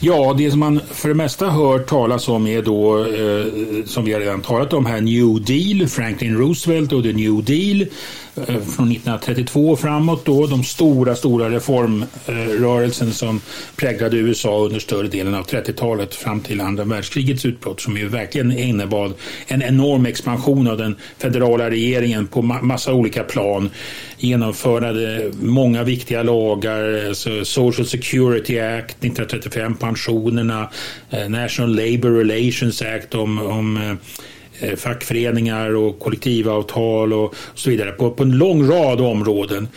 [0.06, 4.12] Ja, det som man för det mesta hör talas om är då, eh, som vi
[4.12, 7.80] har redan talat om här, New Deal, Franklin Roosevelt och The New Deal.
[7.80, 7.86] Eh,
[8.34, 13.40] från 1932 och framåt då, de stora, stora reformrörelsen som
[13.76, 18.58] präglade USA under större delen av 30-talet fram till andra världskrigets utbrott som ju verkligen
[18.58, 19.12] innebar
[19.46, 23.70] en enorm expansion av den federala regeringen på massa olika plan
[24.18, 30.70] genomförde många viktiga lagar, alltså Social Security Act 1935, pensionerna,
[31.10, 33.94] eh, National Labour Relations Act om, om eh,
[34.60, 39.68] Eh, fackföreningar och kollektivavtal och så vidare på, på en lång rad områden.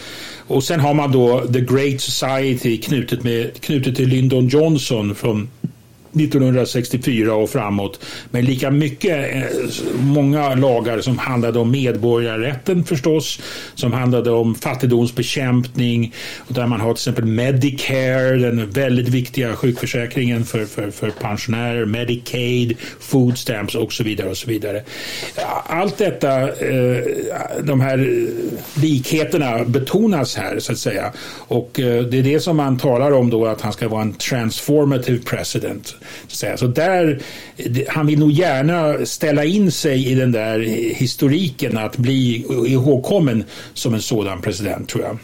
[0.47, 5.49] Och sen har man då The Great Society knutet, med, knutet till Lyndon Johnson från
[6.13, 7.99] 1964 och framåt.
[8.31, 9.43] Men lika mycket, eh,
[9.99, 13.39] många lagar som handlade om medborgarrätten förstås,
[13.75, 16.13] som handlade om fattigdomsbekämpning,
[16.47, 22.77] där man har till exempel Medicare, den väldigt viktiga sjukförsäkringen för, för, för pensionärer, Medicaid,
[22.99, 24.29] food stamps och så vidare.
[24.29, 24.83] och så vidare.
[25.65, 27.03] Allt detta, eh,
[27.63, 28.27] de här
[28.81, 31.13] likheterna betonas här så att säga.
[31.47, 34.13] Och eh, det är det som man talar om då att han ska vara en
[34.13, 35.95] transformative president.
[36.27, 37.19] Så, så där,
[37.87, 40.59] han vill nog gärna ställa in sig i den där
[40.95, 45.17] historiken att bli ihågkommen som en sådan president tror jag.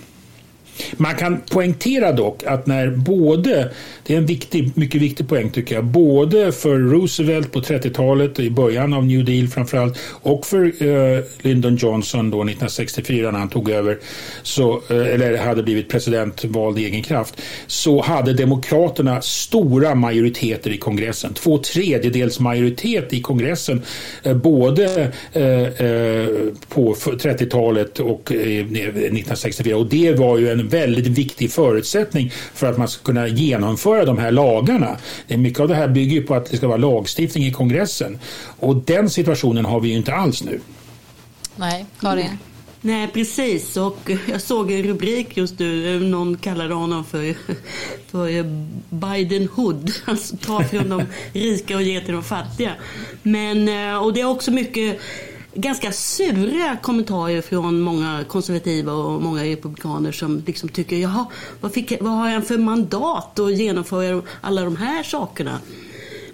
[0.97, 3.71] Man kan poängtera dock att när både,
[4.03, 8.49] det är en viktig, mycket viktig poäng tycker jag, både för Roosevelt på 30-talet i
[8.49, 13.69] början av New Deal framförallt och för eh, Lyndon Johnson då 1964 när han tog
[13.69, 13.97] över,
[14.43, 20.71] så, eh, eller hade blivit president vald i egen kraft, så hade demokraterna stora majoriteter
[20.71, 21.33] i kongressen.
[21.33, 23.81] Två tredjedels majoritet i kongressen,
[24.23, 26.27] eh, både eh, eh,
[26.69, 32.77] på 30-talet och 1964 och det var ju en en väldigt viktig förutsättning för att
[32.77, 34.97] man ska kunna genomföra de här lagarna.
[35.27, 38.19] Mycket av det här bygger på att det ska vara lagstiftning i kongressen
[38.59, 40.59] och den situationen har vi ju inte alls nu.
[41.55, 42.37] Nej, Karin?
[42.85, 43.77] Nej, precis.
[43.77, 45.99] Och jag såg en rubrik just nu.
[45.99, 47.35] Någon kallade honom för,
[48.11, 48.43] för
[48.89, 49.91] Biden Hood.
[50.05, 52.71] Alltså ta från de rika och ge till de fattiga.
[53.21, 54.99] Men, eh, och det är också mycket
[55.55, 61.25] ganska sura kommentarer från många konservativa och många republikaner som liksom tycker, jaha,
[61.61, 65.59] vad, fick, vad har jag för mandat att genomföra alla de här sakerna?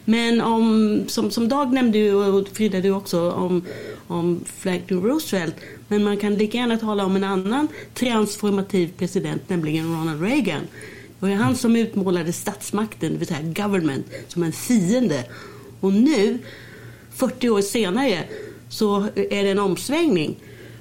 [0.06, 3.66] Men om, som, som Dag nämnde ju, och Frida du också, om,
[4.08, 5.56] om Franklin Roosevelt.
[5.88, 10.62] Men man kan lika gärna tala om en annan transformativ president, nämligen Ronald Reagan.
[10.62, 15.24] Det var ju han som utmålade statsmakten, det vill säga government, som en fiende.
[15.80, 16.40] Och nu,
[17.14, 18.24] 40 år senare,
[18.70, 20.36] så är det en omsvängning.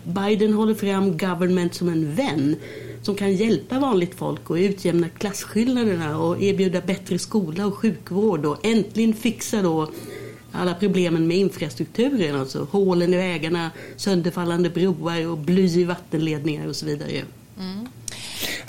[0.04, 2.56] Biden håller fram government som en vän
[3.02, 8.66] som kan hjälpa vanligt folk och utjämna klasskillnaderna och erbjuda bättre skola och sjukvård och
[8.66, 9.90] äntligen fixa då
[10.52, 16.76] alla problemen med infrastrukturen, alltså hålen i vägarna, sönderfallande broar och bly i vattenledningar och
[16.76, 17.10] så vidare.
[17.58, 17.86] Mm.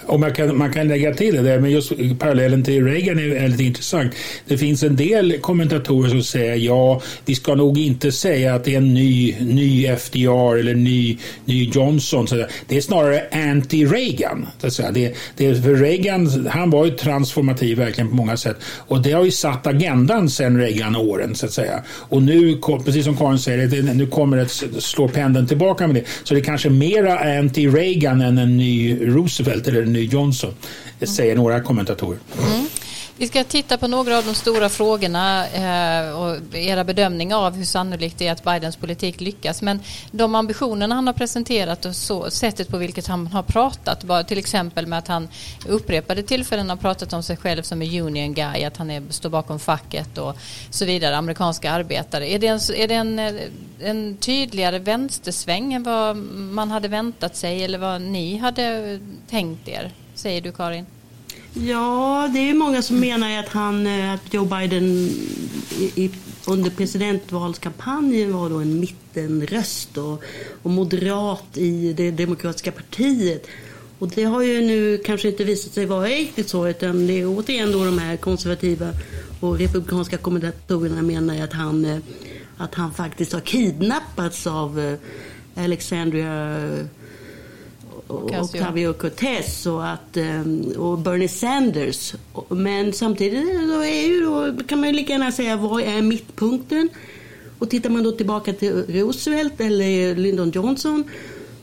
[0.05, 3.27] Och man kan, man kan lägga till det där, men just parallellen till Reagan är
[3.27, 4.15] väldigt intressant.
[4.47, 8.73] Det finns en del kommentatorer som säger ja, vi ska nog inte säga att det
[8.73, 12.27] är en ny, ny FDR eller ny, ny Johnson.
[12.27, 14.47] Så det är snarare anti-Reagan.
[14.93, 18.57] Det, det, för Reagan, han var ju transformativ verkligen på många sätt.
[18.87, 21.83] Och det har ju satt agendan sedan Reagan-åren så att säga.
[21.89, 24.49] Och nu, precis som Karin säger, det, nu kommer det
[24.81, 26.03] slå pendeln tillbaka med det.
[26.23, 30.53] Så det är kanske mera anti-Reagan än en ny Roosevelt eller en ny Johnson,
[31.01, 32.19] säger några kommentatorer.
[32.39, 32.68] Mm.
[33.19, 37.65] Vi ska titta på några av de stora frågorna eh, och era bedömningar av hur
[37.65, 39.61] sannolikt det är att Bidens politik lyckas.
[39.61, 39.79] Men
[40.11, 44.37] de ambitionerna han har presenterat och så, sättet på vilket han har pratat, bara till
[44.37, 45.29] exempel med att han
[45.67, 49.29] upprepade tillfällen har pratat om sig själv som en union guy, att han är, står
[49.29, 50.37] bakom facket och
[50.69, 52.31] så vidare, amerikanska arbetare.
[52.31, 53.39] Är det, en, är det en,
[53.79, 59.91] en tydligare vänstersväng än vad man hade väntat sig eller vad ni hade tänkt er,
[60.15, 60.85] säger du Karin?
[61.53, 64.83] Ja, det är många som menar att, han, eh, att Joe Biden
[65.79, 66.11] i, i,
[66.47, 70.23] under presidentvalskampanjen var då en mittenröst och,
[70.63, 73.47] och moderat i det demokratiska partiet.
[73.99, 77.27] Och det har ju nu kanske inte visat sig vara riktigt så utan det är
[77.27, 78.93] återigen då de här konservativa
[79.39, 81.97] och republikanska kommentatorerna menar att han, eh,
[82.57, 86.59] att han faktiskt har kidnappats av eh, Alexandria
[88.09, 92.15] Alexandria Octavio Cortez och, att, ehm, och Bernie Sanders.
[92.49, 96.89] Men samtidigt då är ju då, kan man ju lika gärna säga vad är mittpunkten?
[97.59, 101.03] Och tittar man då tillbaka till Roosevelt eller Lyndon Johnson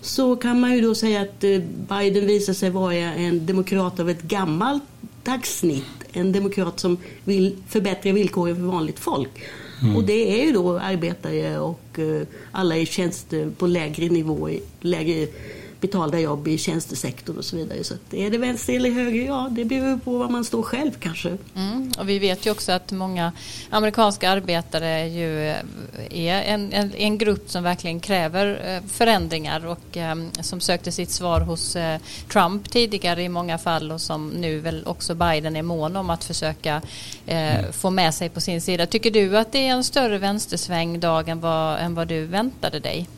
[0.00, 4.10] så kan man ju då säga att eh, Biden visar sig vara en demokrat av
[4.10, 4.82] ett gammalt
[5.24, 5.84] dagssnitt.
[6.12, 9.30] En demokrat som vill förbättra villkoren för vanligt folk.
[9.82, 9.96] Mm.
[9.96, 15.26] Och det är ju då arbetare och eh, alla i tjänster på lägre nivå, lägre
[15.80, 17.84] betalda jobb i tjänstesektorn och så vidare.
[17.84, 19.26] Så är det vänster eller höger?
[19.26, 21.38] Ja, det beror på var man står själv kanske.
[21.54, 23.32] Mm, och vi vet ju också att många
[23.70, 25.56] amerikanska arbetare ju eh,
[26.10, 31.10] är en, en, en grupp som verkligen kräver eh, förändringar och um, som sökte sitt
[31.10, 31.96] svar hos uh,
[32.32, 36.24] Trump tidigare i många fall och som nu väl också Biden är mån om att
[36.24, 36.82] försöka uh,
[37.26, 37.72] mm.
[37.72, 38.86] få med sig på sin sida.
[38.86, 42.80] Tycker du att det är en större vänstersväng dag än vad, än vad du väntade
[42.80, 43.08] dig?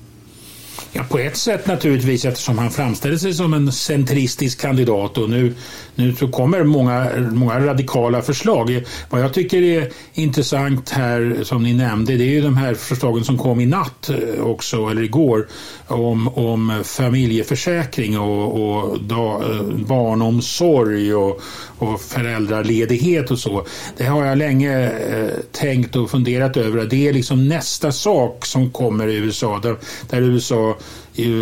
[0.93, 5.55] Ja, på ett sätt naturligtvis eftersom han framställde sig som en centristisk kandidat och nu,
[5.99, 8.85] nu så kommer många, många radikala förslag.
[9.11, 13.25] Vad jag tycker är intressant här som ni nämnde det är ju de här förslagen
[13.25, 15.49] som kom i natt eh, också eller igår
[15.87, 21.41] om, om familjeförsäkring och, och da, eh, barnomsorg och,
[21.79, 23.67] och föräldraledighet och så.
[23.97, 26.87] Det har jag länge eh, tänkt och funderat över.
[26.87, 29.77] Det är liksom nästa sak som kommer i USA där,
[30.11, 30.77] där USA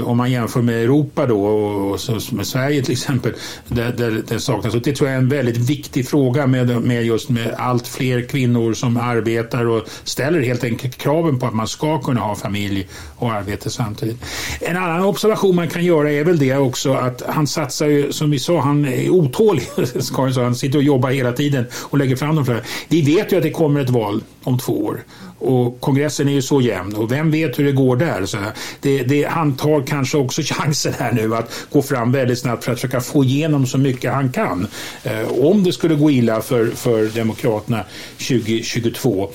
[0.05, 2.01] om man jämför med Europa då och
[2.33, 3.33] med Sverige till exempel,
[3.69, 4.75] där, där det saknas.
[4.75, 8.23] Och det tror jag är en väldigt viktig fråga med, med just med allt fler
[8.23, 12.89] kvinnor som arbetar och ställer helt enkelt kraven på att man ska kunna ha familj
[13.17, 14.17] och arbete samtidigt.
[14.61, 18.31] En annan observation man kan göra är väl det också att han satsar ju, som
[18.31, 19.69] vi sa, han är otålig.
[20.37, 22.61] han sitter och jobbar hela tiden och lägger fram de flera.
[22.89, 25.05] Vi vet ju att det kommer ett val om två år.
[25.39, 28.27] Och kongressen är ju så jämn och vem vet hur det går där.
[28.27, 28.39] Så
[28.81, 32.73] det, det, han tar kanske också chansen här nu att gå fram väldigt snabbt för
[32.73, 34.67] att försöka få igenom så mycket han kan.
[35.05, 37.85] Eh, om det skulle gå illa för, för Demokraterna
[38.19, 39.31] 2022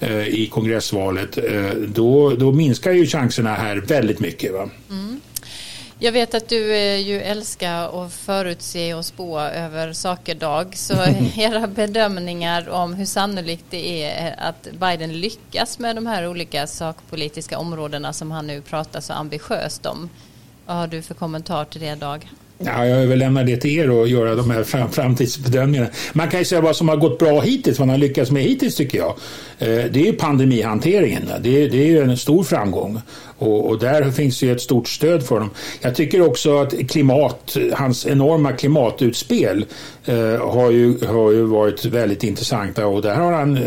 [0.00, 4.52] eh, i kongressvalet, eh, då, då minskar ju chanserna här väldigt mycket.
[4.52, 4.68] Va?
[4.90, 5.20] Mm.
[6.04, 10.76] Jag vet att du ju älskar att förutse och spå över saker dag.
[10.76, 10.94] Så
[11.36, 17.58] era bedömningar om hur sannolikt det är att Biden lyckas med de här olika sakpolitiska
[17.58, 20.08] områdena som han nu pratar så ambitiöst om.
[20.66, 22.28] Vad har du för kommentar till det Dag?
[22.58, 25.88] Ja, jag överlämnar det till er att göra de här fram, framtidsbedömningarna.
[26.12, 28.42] Man kan ju säga vad som har gått bra hittills, vad han har lyckats med
[28.42, 29.16] hittills tycker jag.
[29.58, 31.30] Eh, det är pandemihanteringen.
[31.40, 33.00] Det, det är ju en stor framgång.
[33.38, 35.50] Och, och, där finns ju ett stort stöd för dem.
[35.80, 39.66] Jag tycker också att klimat, hans enorma klimatutspel
[40.04, 43.62] eh, har, ju, har ju varit väldigt intressanta och där har han eh,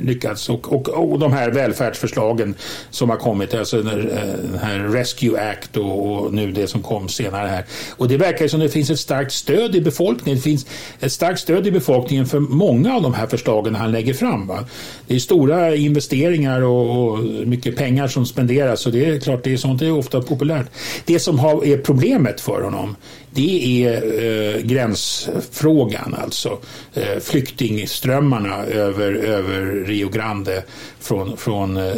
[0.00, 0.48] lyckats.
[0.48, 2.54] Och, och, och de här välfärdsförslagen
[2.90, 4.16] som har kommit, alltså den, eh,
[4.50, 7.64] den här Rescue Act och, och, nu det som kom senare här.
[7.90, 10.36] Och det verkar som det finns ett starkt stöd i befolkningen.
[10.36, 10.66] Det finns
[11.00, 14.46] ett starkt stöd i befolkningen för många av de här förslagen han lägger fram.
[14.46, 14.64] Va?
[15.06, 18.86] Det är stora investeringar och, och mycket pengar som spenderas.
[18.86, 20.66] Och det är klart, det är sånt det är ofta populärt.
[21.04, 22.96] Det som har, är problemet för honom
[23.30, 26.58] det är eh, gränsfrågan, alltså
[26.94, 30.62] eh, flyktingströmmarna över, över Rio Grande
[31.00, 31.94] från, från eh,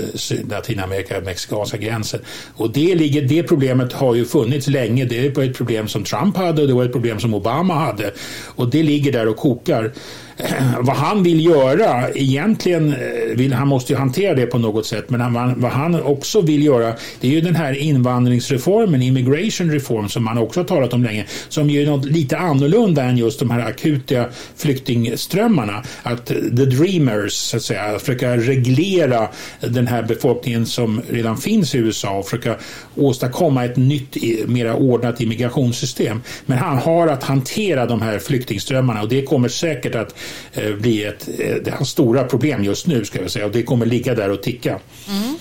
[0.51, 2.21] Latinamerika, mexikanska gränsen.
[2.55, 5.05] Och det, ligger, det problemet har ju funnits länge.
[5.05, 8.11] Det var ett problem som Trump hade och det var ett problem som Obama hade.
[8.57, 9.93] Och det ligger där och kokar.
[10.81, 15.11] vad han vill göra, egentligen eh, vill han måste ju hantera det på något sätt,
[15.11, 20.09] men han, vad han också vill göra det är ju den här invandringsreformen, immigration reform
[20.09, 23.39] som man också har talat om länge, som ju är något lite annorlunda än just
[23.39, 24.24] de här akuta
[24.57, 25.83] flyktingströmmarna.
[26.03, 29.28] Att the dreamers, så att säga, försöka reglera
[29.61, 32.57] den här befolkningen som redan finns i USA och försöka
[32.97, 34.16] åstadkomma ett nytt,
[34.47, 36.22] mera ordnat immigrationssystem.
[36.47, 40.14] Men han har att hantera de här flyktingströmmarna och det kommer säkert att
[40.53, 43.62] eh, bli ett, eh, det hans stora problem just nu ska jag säga och det
[43.62, 44.78] kommer ligga där och ticka.
[45.09, 45.35] Mm.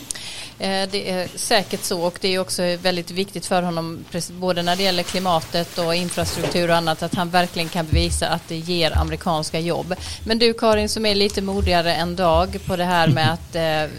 [0.59, 4.75] Eh, det är säkert så och det är också väldigt viktigt för honom både när
[4.75, 8.97] det gäller klimatet och infrastruktur och annat att han verkligen kan bevisa att det ger
[8.97, 9.95] amerikanska jobb.
[10.25, 13.95] Men du Karin som är lite modigare än Dag på det här med att eh,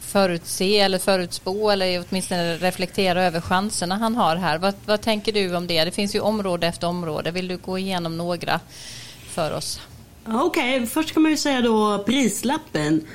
[0.00, 4.58] förutse eller förutspå eller åtminstone reflektera över chanserna han har här.
[4.58, 5.84] Vad, vad tänker du om det?
[5.84, 7.30] Det finns ju område efter område.
[7.30, 8.60] Vill du gå igenom några
[9.30, 9.80] för oss?
[10.26, 10.86] Okej, okay.
[10.86, 13.06] först kan man ju säga då prislappen.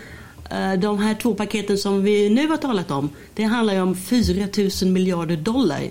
[0.52, 3.96] Eh, de här två paketen som vi nu har talat om, det handlar ju om
[3.96, 4.48] 4
[4.82, 5.90] 000 miljarder dollar.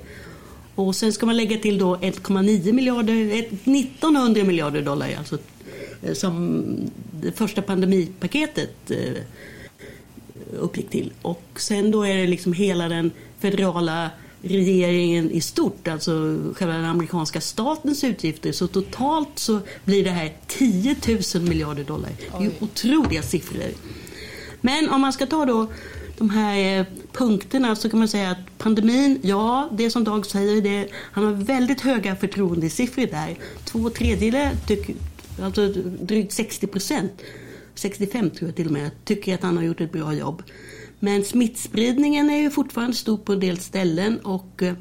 [0.75, 5.39] Och sen ska man lägga till då 1,9 miljarder, 1900 miljarder dollar alltså
[6.03, 6.65] eh, som
[7.23, 9.23] det första pandemipaketet eh,
[10.59, 11.13] uppgick till.
[11.23, 14.11] Och sen då är det liksom hela den federala
[14.43, 18.53] regeringen i stort, alltså själva den amerikanska statens utgifter.
[18.53, 20.97] Så totalt så blir det här 10
[21.35, 22.11] 000 miljarder dollar.
[22.19, 23.71] Det är ju otroliga siffror.
[24.61, 25.67] Men om man ska ta då
[26.19, 30.63] de här eh, punkterna så kan man säga att pandemin, ja, det som Dag säger,
[30.63, 33.39] det, han har väldigt höga förtroendesiffror där.
[33.65, 34.53] Två tredjedelar,
[35.43, 35.69] alltså
[36.01, 37.23] drygt 60 procent,
[37.75, 40.43] 65 tror jag till och med, tycker att han har gjort ett bra jobb.
[40.99, 44.75] Men smittspridningen är ju fortfarande stor på en del ställen och eh,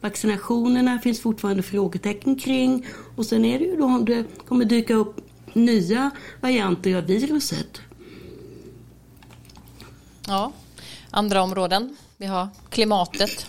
[0.00, 2.86] vaccinationerna finns fortfarande frågetecken kring.
[3.16, 5.20] Och sen är det ju då om det kommer dyka upp
[5.52, 6.10] nya
[6.40, 7.80] varianter av viruset.
[10.26, 10.52] Ja,
[11.10, 11.96] andra områden.
[12.16, 13.46] Vi har klimatet.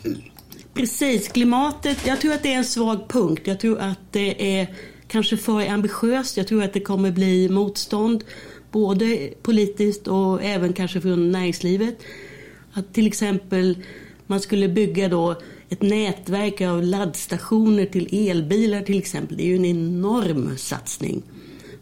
[0.74, 2.08] Precis, klimatet.
[2.08, 3.42] Jag tror att det är en svag punkt.
[3.46, 4.76] Jag tror att det är
[5.08, 6.38] kanske för ambitiöst.
[6.38, 8.24] Jag tror att det kommer bli motstånd
[8.72, 11.98] både politiskt och även kanske från näringslivet.
[12.74, 13.78] Att till exempel
[14.28, 15.36] man skulle bygga då
[15.70, 19.38] ett nätverk av laddstationer till elbilar till exempel.
[19.38, 21.24] Det är ju en enorm satsning.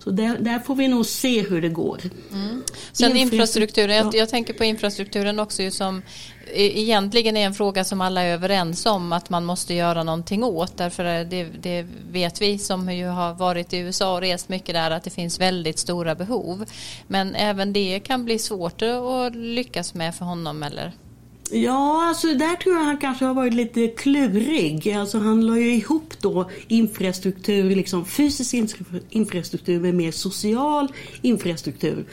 [0.05, 2.01] Så där, där, får vi nog se hur det går.
[2.33, 2.63] Mm.
[2.91, 6.01] Sen infrastrukturen, jag, jag, tänker på infrastrukturen också som
[6.47, 10.43] e- egentligen är en fråga som alla är överens om att man måste göra någonting
[10.43, 10.77] åt.
[10.77, 14.91] Därför det, det vet vi som ju har varit i USA och rest mycket där
[14.91, 16.65] att det finns väldigt stora behov.
[17.07, 20.91] Men även det kan bli svårt att lyckas med för honom eller?
[21.51, 24.91] Ja, alltså där tror jag han kanske har varit lite klurig.
[24.91, 28.53] Alltså han la ju ihop då infrastruktur, liksom fysisk
[29.09, 30.87] infrastruktur med mer social
[31.21, 32.05] infrastruktur.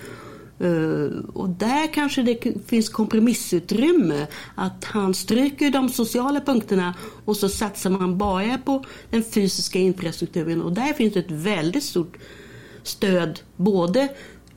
[0.59, 4.27] Eh, och där kanske det finns kompromissutrymme.
[4.55, 10.63] Att han stryker de sociala punkterna och så satsar man bara på den fysiska infrastrukturen.
[10.63, 12.19] Och där finns ett väldigt stort
[12.83, 14.09] stöd både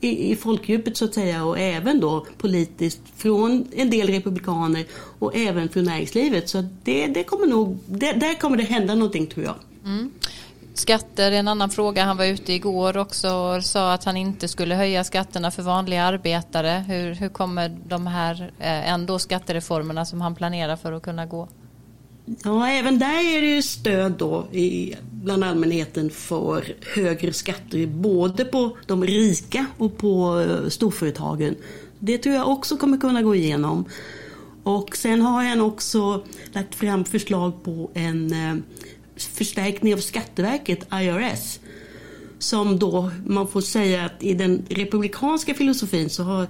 [0.06, 4.86] i, i folkdjupet så att säga och även då politiskt från en del republikaner
[5.20, 6.50] och även från näringslivet.
[6.50, 9.56] Så det, det kommer nog, det, där kommer det hända någonting tror jag.
[9.86, 10.12] Mm.
[10.74, 12.04] Skatter är en annan fråga.
[12.04, 16.04] Han var ute igår också och sa att han inte skulle höja skatterna för vanliga
[16.04, 16.86] arbetare.
[16.88, 21.48] Hur, hur kommer de här eh, ändå skattereformerna som han planerar för att kunna gå?
[22.44, 28.46] Ja, även där är det ju stöd då i, bland allmänheten för högre skatter både
[28.46, 31.56] på de rika och på eh, storföretagen.
[32.00, 33.86] Det tror jag också kommer kunna gå igenom.
[34.64, 36.24] Och sen har han också
[36.54, 38.56] lagt fram förslag på en eh,
[39.16, 41.60] förstärkning av Skatteverket, IRS.
[42.40, 46.48] Som då man får säga att i den republikanska filosofin så har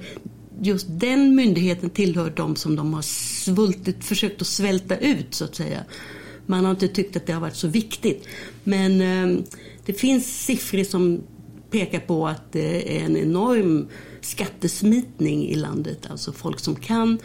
[0.61, 5.55] just den myndigheten tillhör de som de har svultit, försökt att svälta ut så att
[5.55, 5.83] säga.
[6.45, 8.27] Man har inte tyckt att det har varit så viktigt.
[8.63, 9.43] Men eh,
[9.85, 11.21] det finns siffror som
[11.71, 13.87] pekar på att det är en enorm
[14.21, 16.07] skattesmitning i landet.
[16.09, 17.19] Alltså folk som kan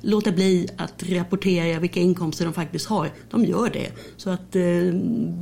[0.00, 3.92] låta bli att rapportera vilka inkomster de faktiskt har, de gör det.
[4.16, 4.62] Så att eh,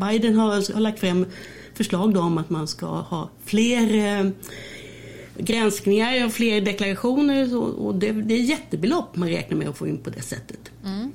[0.01, 1.27] Biden har, har lagt fram
[1.75, 4.31] förslag om att man ska ha fler eh,
[5.39, 7.57] granskningar och fler deklarationer.
[7.57, 10.71] Och det, det är jättebelopp man räknar med att få in på det sättet.
[10.85, 11.13] Mm.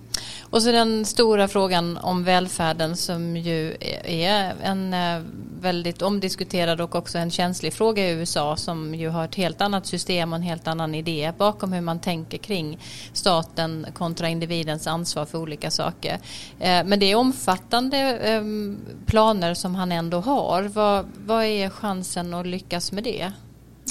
[0.52, 5.22] Och så den stora frågan om välfärden som ju är en eh,
[5.62, 9.86] väldigt omdiskuterad och också en känslig fråga i USA som ju har ett helt annat
[9.86, 12.80] system och en helt annan idé bakom hur man tänker kring
[13.14, 16.20] staten kontra individens ansvar för olika saker.
[16.60, 20.64] Eh, men det är omfattande ehm, planer som han ändå har.
[20.64, 23.32] Vad, vad är chansen att lyckas med det?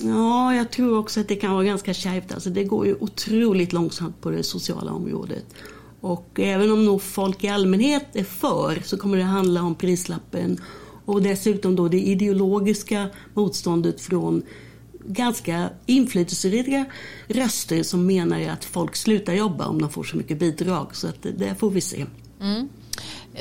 [0.03, 2.33] Ja, jag tror också att det kan vara ganska kärvt.
[2.33, 5.45] Alltså, det går ju otroligt långsamt på det sociala området.
[6.01, 10.61] Och även om nog folk i allmänhet är för så kommer det handla om prislappen
[11.05, 14.43] och dessutom då det ideologiska motståndet från
[15.05, 16.85] ganska inflytelserika
[17.29, 20.97] röster som menar att folk slutar jobba om de får så mycket bidrag.
[20.97, 22.07] Så att det får vi se.
[22.41, 22.69] Mm.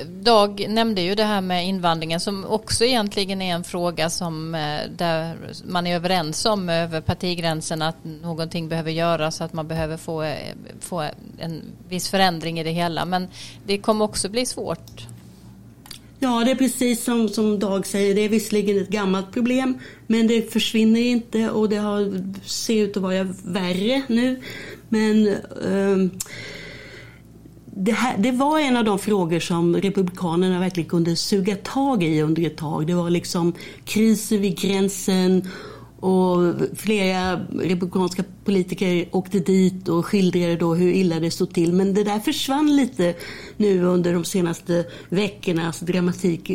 [0.06, 4.80] Dag nämnde ju det här med invandringen som också egentligen är en fråga som eh,
[4.98, 5.36] där
[5.66, 10.56] man är överens om över partigränsen att någonting behöver göras, att man behöver få, eh,
[10.80, 13.06] få en viss förändring i det hela.
[13.06, 13.28] Men
[13.66, 15.08] det kommer också bli svårt.
[16.20, 18.16] Ja, det är precis som, som Dag säger.
[18.16, 22.98] Det är visserligen ett gammalt problem, men det försvinner inte och det har, ser ut
[22.98, 24.42] att vara värre nu.
[24.90, 26.12] Men um,
[27.80, 32.22] det, här, det, var en av de frågor som Republikanerna verkligen kunde suga tag i
[32.22, 32.88] under ett tag.
[32.88, 33.54] Det var liksom
[33.86, 35.50] kriser vid gränsen
[36.00, 41.74] och flera republikanska politiker åkte dit och skildrade då hur illa det stod till.
[41.74, 43.14] Men det där försvann lite
[43.58, 46.50] nu under de senaste veckornas dramatik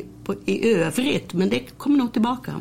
[0.45, 1.35] i övrigt.
[1.35, 2.55] Men det kommer nog tillbaka.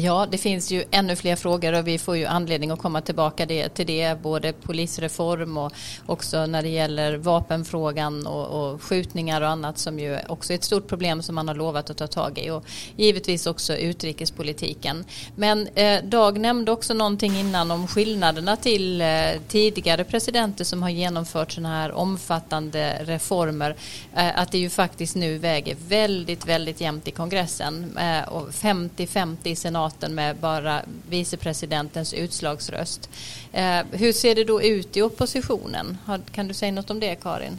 [0.00, 3.46] Ja, det finns ju ännu fler frågor och vi får ju anledning att komma tillbaka
[3.46, 5.72] till det, både polisreform och
[6.06, 10.64] också när det gäller vapenfrågan och, och skjutningar och annat som ju också är ett
[10.64, 12.64] stort problem som man har lovat att ta tag i och
[12.96, 15.04] givetvis också utrikespolitiken.
[15.36, 19.08] Men eh, Dag nämnde också någonting innan om skillnaderna till eh,
[19.48, 23.76] tidigare presidenter som har genomfört sådana här omfattande reformer,
[24.16, 29.36] eh, att det ju faktiskt nu väger väldigt, väldigt jämnt i kongressen eh, och 50-50
[29.42, 33.10] i senaten senaten med bara vicepresidentens utslagsröst.
[33.52, 35.98] Eh, hur ser det då ut i oppositionen?
[36.32, 37.58] Kan du säga något om det Karin?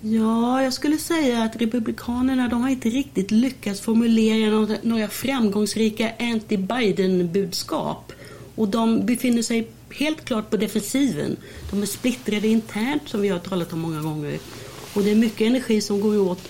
[0.00, 8.12] Ja, jag skulle säga att Republikanerna de har inte riktigt lyckats formulera några framgångsrika anti-Biden-budskap.
[8.56, 11.36] Och de befinner sig helt klart på defensiven.
[11.70, 14.38] De är splittrade internt som vi har talat om många gånger.
[14.94, 16.48] Och det är mycket energi som går åt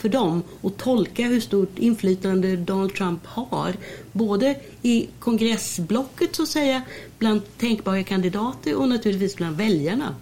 [0.00, 3.74] för dem att tolka hur stort inflytande Donald Trump har.
[4.12, 6.82] Både i kongressblocket så att säga,
[7.18, 10.14] bland tänkbara kandidater och naturligtvis bland väljarna.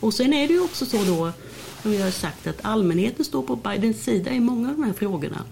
[0.00, 1.32] Och sen är det ju också så då,
[1.82, 4.92] som vi har sagt, att allmänheten står på Bidens sida i många av de här
[4.92, 5.44] frågorna.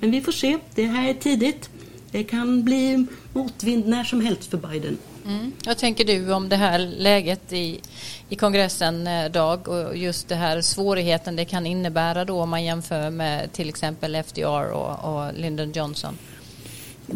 [0.00, 1.70] Men vi får se, det här är tidigt.
[2.10, 4.98] Det kan bli motvind när som helst för Biden.
[5.26, 5.52] Mm.
[5.66, 7.80] Vad tänker du om det här läget i,
[8.28, 12.64] i kongressen, eh, Dag, och just det här svårigheten det kan innebära då om man
[12.64, 16.18] jämför med till exempel FDR och, och Lyndon Johnson?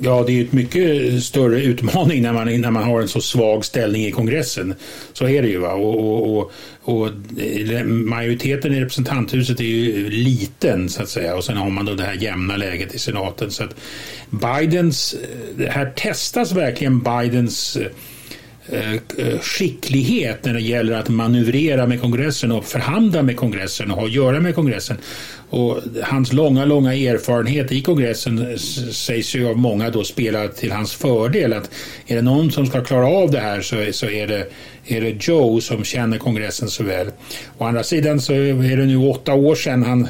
[0.03, 3.21] Ja, det är ju ett mycket större utmaning när man, när man har en så
[3.21, 4.75] svag ställning i kongressen.
[5.13, 5.59] Så är det ju.
[5.59, 5.73] Va?
[5.73, 7.09] Och, och, och, och
[7.41, 11.37] eh, majoriteten i representanthuset är ju liten så att säga.
[11.37, 13.51] Och sen har man då det här jämna läget i senaten.
[13.51, 13.77] Så att
[14.31, 15.15] Bidens,
[15.59, 22.65] eh, här testas verkligen Bidens eh, skicklighet när det gäller att manövrera med kongressen och
[22.65, 24.97] förhandla med kongressen och ha att göra med kongressen.
[25.51, 28.59] Och hans långa, långa erfarenhet i kongressen
[28.93, 31.53] sägs ju av många då spela till hans fördel.
[31.53, 31.71] Att
[32.07, 34.47] är det någon som ska klara av det här så, så är det
[34.87, 37.07] är det Joe som känner kongressen så väl.
[37.59, 40.09] Å andra sidan så är det nu åtta år sedan han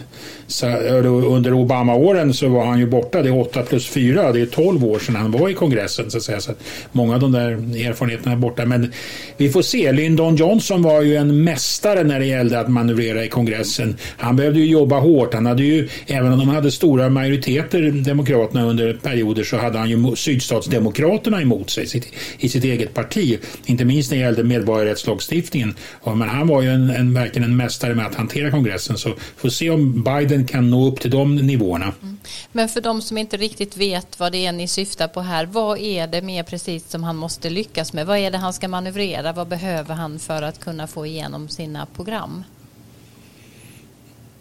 [1.27, 3.23] under Obama-åren så var han ju borta.
[3.23, 6.17] Det är åtta plus fyra, det är tolv år sedan han var i kongressen så
[6.17, 6.41] att säga.
[6.41, 6.59] Så att
[6.93, 7.51] många av de där
[7.89, 8.67] erfarenheterna är borta.
[8.67, 8.93] Men
[9.37, 9.93] vi får se.
[9.93, 13.97] Lyndon Johnson var ju en mästare när det gällde att manövrera i kongressen.
[14.17, 15.24] Han behövde ju jobba hårt.
[15.33, 19.91] Han hade ju, även om de hade stora majoriteter, Demokraterna under perioder, så hade han
[19.91, 22.03] ju sydstatsdemokraterna emot sig
[22.39, 23.39] i sitt eget parti.
[23.67, 25.75] Inte minst när det gällde medborgarrättslagstiftningen.
[26.05, 29.49] Men han var ju en, en, verkligen en mästare med att hantera kongressen så får
[29.49, 31.93] se om Biden kan nå upp till de nivåerna.
[32.03, 32.19] Mm.
[32.53, 35.79] Men för de som inte riktigt vet vad det är ni syftar på här, vad
[35.79, 38.07] är det mer precis som han måste lyckas med?
[38.07, 39.33] Vad är det han ska manövrera?
[39.33, 42.45] Vad behöver han för att kunna få igenom sina program?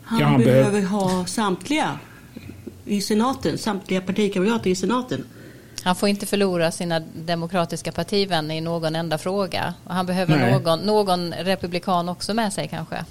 [0.04, 1.99] Han, ja, han behöver be ha samtliga
[2.86, 5.26] i senaten, samtliga partikamrater i senaten.
[5.84, 9.74] Han får inte förlora sina demokratiska partivänner i någon enda fråga.
[9.88, 13.06] Han behöver någon, någon republikan också med sig kanske.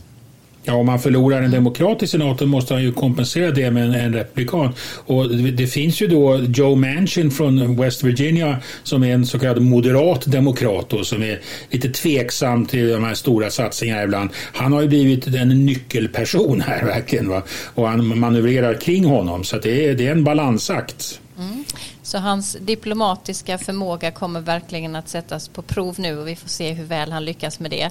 [0.64, 3.94] Ja, om han förlorar en demokrat i senaten måste han ju kompensera det med en,
[3.94, 4.72] en republikan.
[5.06, 9.38] Och det, det, finns ju då Joe Manchin från West Virginia som är en så
[9.38, 11.40] kallad moderat demokrat och som är
[11.70, 14.30] lite tveksam till de här stora satsningarna ibland.
[14.52, 17.42] Han har ju blivit en nyckelperson här verkligen va?
[17.74, 21.20] och han manövrerar kring honom så det är, det är en balansakt.
[21.38, 21.64] Mm.
[22.03, 26.72] Så hans diplomatiska förmåga kommer verkligen att sättas på prov nu och vi får se
[26.72, 27.90] hur väl han lyckas med det.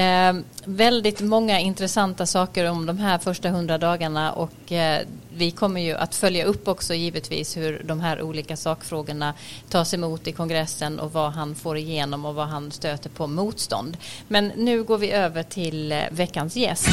[0.00, 0.34] Eh,
[0.64, 5.00] väldigt många intressanta saker om de här första hundra dagarna och eh,
[5.36, 9.34] vi kommer ju att följa upp också givetvis hur de här olika sakfrågorna
[9.68, 13.96] tas emot i kongressen och vad han får igenom och vad han stöter på motstånd.
[14.28, 16.88] Men nu går vi över till eh, veckans gäst.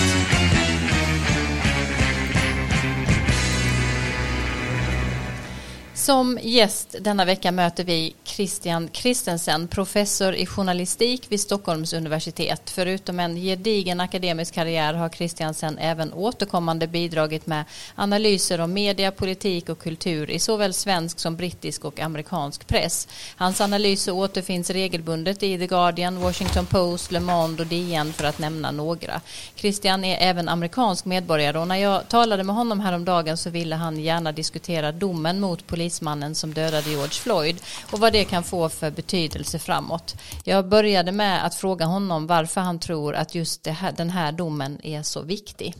[6.03, 12.69] Som gäst denna vecka möter vi Christian Christensen, professor i journalistik vid Stockholms universitet.
[12.69, 17.63] Förutom en gedigen akademisk karriär har Christiansen även återkommande bidragit med
[17.95, 23.07] analyser om media, politik och kultur i såväl svensk som brittisk och amerikansk press.
[23.35, 28.39] Hans analyser återfinns regelbundet i The Guardian, Washington Post, Le Monde och DN för att
[28.39, 29.21] nämna några.
[29.55, 33.99] Christian är även amerikansk medborgare och när jag talade med honom häromdagen så ville han
[33.99, 37.55] gärna diskutera domen mot polisen polismannen som dödade George Floyd
[37.91, 40.15] och vad det kan få för betydelse framåt.
[40.43, 44.79] Jag började med att fråga honom varför han tror att just här, den här domen
[44.83, 45.73] är så viktig.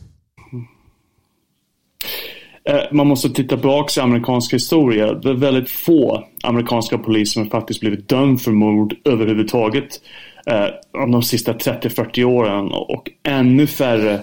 [2.64, 5.14] Eh, man måste titta tillbaka i amerikansk historia.
[5.14, 10.00] Det är väldigt få amerikanska poliser som faktiskt blivit dömd för mord överhuvudtaget
[10.46, 10.66] eh,
[11.10, 14.22] de sista 30-40 åren och ännu färre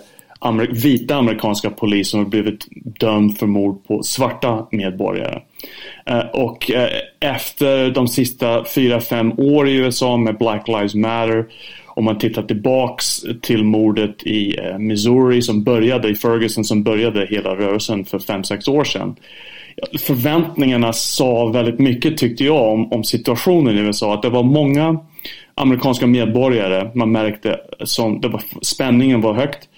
[0.70, 2.68] vita amerikanska polis som har blivit
[3.00, 5.42] dömd för mord på svarta medborgare.
[6.06, 6.90] Eh, och eh,
[7.20, 11.46] efter de sista fyra fem år i USA med Black Lives Matter
[11.88, 17.28] om man tittar tillbaks till mordet i eh, Missouri som började i Ferguson som började
[17.30, 19.16] hela rörelsen för fem sex år sedan.
[20.00, 24.14] Förväntningarna sa väldigt mycket tyckte jag om, om situationen i USA.
[24.14, 25.00] Att det var många
[25.56, 29.70] amerikanska medborgare man märkte som det var, spänningen var högt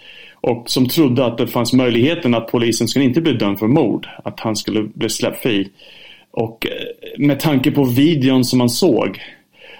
[0.43, 4.07] och som trodde att det fanns möjligheten att polisen skulle inte bli dömd för mord.
[4.23, 5.69] Att han skulle bli släppt fri.
[6.31, 6.71] Och eh,
[7.17, 9.21] med tanke på videon som man såg.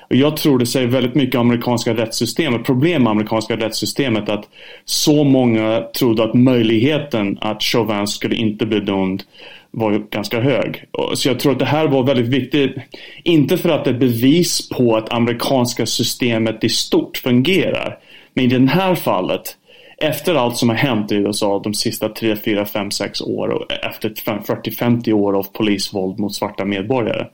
[0.10, 2.64] Och jag tror det säger väldigt mycket om amerikanska rättssystemet.
[2.64, 4.50] Problem med amerikanska rättssystemet att
[4.86, 9.24] så många trodde att möjligheten att Chauvin skulle inte bli dömd
[9.72, 10.84] var ganska hög.
[11.14, 12.76] Så jag tror att det här var väldigt viktigt.
[13.24, 17.98] Inte för att det är bevis på att amerikanska systemet i stort fungerar.
[18.34, 19.58] Men i det här fallet
[20.04, 23.72] efter allt som har hänt i USA de sista 3, 4, 5, 6 åren och
[23.72, 27.28] efter 40-50 år av polisvåld mot svarta medborgare.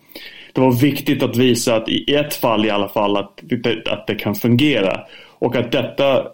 [0.54, 4.08] Det var viktigt att visa att i ett fall i alla fall att det, att
[4.08, 5.02] det kan fungera
[5.40, 6.28] och att detta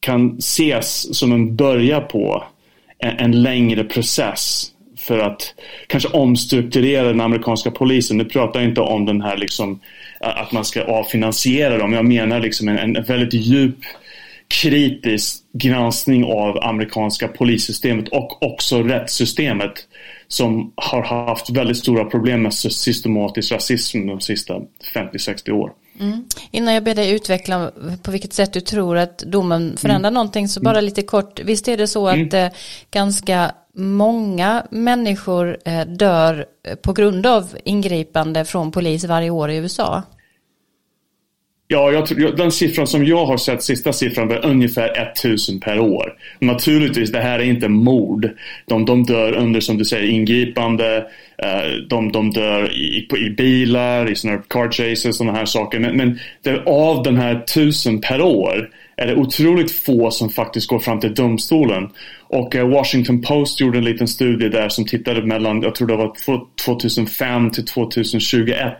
[0.00, 2.44] kan ses som en början på
[2.98, 5.54] en, en längre process för att
[5.86, 8.16] kanske omstrukturera den amerikanska polisen.
[8.16, 9.80] Nu pratar jag inte om den här liksom
[10.20, 11.92] att man ska avfinansiera dem.
[11.92, 13.76] Jag menar liksom en, en väldigt djup
[14.50, 19.72] kritisk granskning av amerikanska polissystemet och också rättssystemet
[20.28, 24.54] som har haft väldigt stora problem med systematisk rasism de sista
[24.94, 25.72] 50-60 år.
[26.00, 26.24] Mm.
[26.50, 27.70] Innan jag ber dig utveckla
[28.02, 30.14] på vilket sätt du tror att domen förändrar mm.
[30.14, 31.40] någonting så bara lite kort.
[31.40, 32.46] Visst är det så att mm.
[32.46, 32.52] eh,
[32.90, 36.46] ganska många människor eh, dör
[36.82, 40.02] på grund av ingripande från polis varje år i USA?
[41.72, 46.14] Ja, jag, den siffran som jag har sett, sista siffran, var ungefär 1000 per år.
[46.38, 48.30] Naturligtvis, det här är inte mord.
[48.66, 51.06] De, de dör under, som du säger, ingripande.
[51.42, 55.44] Eh, de, de dör i, i bilar, i sådana här car chases och sådana här
[55.44, 55.78] saker.
[55.78, 60.68] Men, men det, av den här 1000 per år är det otroligt få som faktiskt
[60.68, 61.88] går fram till domstolen.
[62.28, 65.96] Och eh, Washington Post gjorde en liten studie där som tittade mellan, jag tror det
[65.96, 66.12] var
[66.64, 68.72] 2005 till 2021.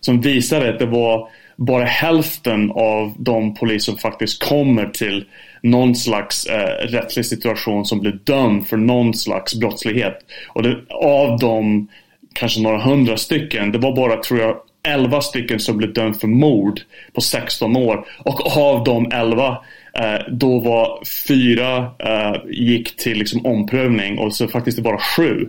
[0.00, 5.24] Som visade att det var bara hälften av de poliser som faktiskt kommer till
[5.62, 10.18] någon slags eh, rättslig situation som blir dömd för någon slags brottslighet.
[10.48, 11.88] Och det, av de
[12.32, 14.56] kanske några hundra stycken, det var bara tror jag
[14.88, 16.80] 11 stycken som blev dömd för mord
[17.12, 18.06] på 16 år.
[18.18, 19.58] Och av de 11
[19.98, 25.48] eh, då var fyra eh, gick till liksom omprövning och så faktiskt det bara sju.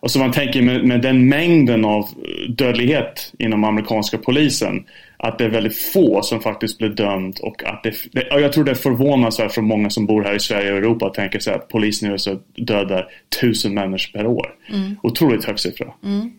[0.00, 2.08] Och så man tänker med, med den mängden av
[2.48, 4.84] dödlighet inom amerikanska polisen
[5.22, 8.64] att det är väldigt få som faktiskt blir dömd och att det, det jag tror
[8.64, 11.54] det är förvånansvärt för många som bor här i Sverige och Europa att tänka sig
[11.54, 13.08] att polisen i USA dödar
[13.40, 14.54] tusen människor per år.
[14.72, 14.96] Mm.
[15.02, 15.86] Otroligt hög siffra.
[16.04, 16.32] Mm.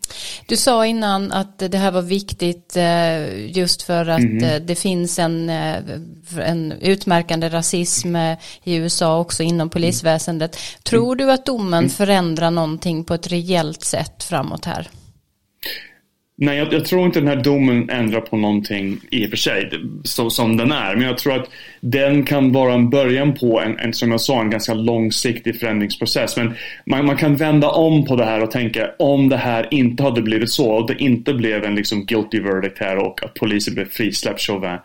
[0.45, 4.65] Du sa innan att det här var viktigt eh, just för att mm.
[4.65, 5.75] det finns en, eh,
[6.39, 8.15] en utmärkande rasism
[8.63, 10.57] i USA också inom polisväsendet.
[10.83, 11.89] Tror du att domen mm.
[11.89, 14.87] förändrar någonting på ett rejält sätt framåt här?
[16.43, 19.69] Nej, jag, jag, tror inte den här domen ändrar på någonting i och för sig,
[20.03, 20.95] så som den är.
[20.95, 24.41] Men jag tror att den kan vara en början på en, en som jag sa,
[24.41, 26.37] en ganska långsiktig förändringsprocess.
[26.37, 26.53] Men
[26.85, 30.21] man, man, kan vända om på det här och tänka om det här inte hade
[30.21, 33.89] blivit så och det inte blev en liksom guilty verdict här och att polisen blev
[33.89, 34.77] frisläppt Chauvin.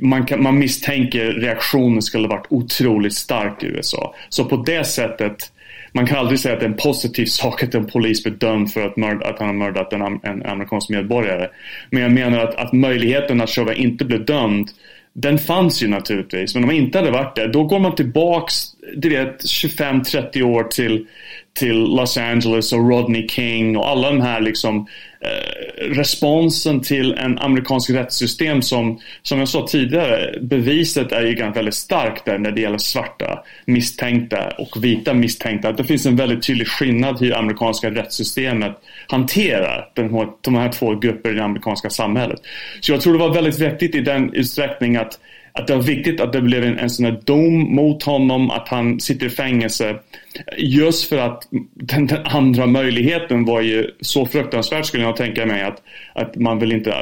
[0.00, 4.14] Man, kan, man misstänker reaktionen skulle varit otroligt stark i USA.
[4.28, 5.52] Så på det sättet
[5.92, 8.72] man kan aldrig säga att det är en positiv sak att en polis blir dömd
[8.72, 11.48] för att, mörd, att han har mördat en, en amerikansk medborgare.
[11.90, 14.70] Men jag menar att, att möjligheten att Chauvin inte blir dömd
[15.12, 18.54] den fanns ju naturligtvis, men om han inte hade varit det, då går man tillbaks
[18.96, 21.06] du vet, 25-30 år till,
[21.52, 24.86] till Los Angeles och Rodney King och alla de här liksom
[25.20, 31.58] eh, responsen till en amerikansk rättssystem som, som jag sa tidigare, beviset är ju ganska
[31.58, 35.72] väldigt starkt där när det gäller svarta misstänkta och vita misstänkta.
[35.72, 38.76] Det finns en väldigt tydlig skillnad hur amerikanska rättssystemet
[39.06, 42.40] hanterar den de här två grupperna i det amerikanska samhället.
[42.80, 45.18] Så jag tror det var väldigt vettigt i den utsträckning att
[45.52, 48.68] att det var viktigt att det blev en, en sån här dom mot honom, att
[48.68, 49.96] han sitter i fängelse.
[50.56, 55.62] Just för att den, den, andra möjligheten var ju så fruktansvärt skulle jag tänka mig
[55.62, 55.82] att,
[56.12, 56.94] att man vill inte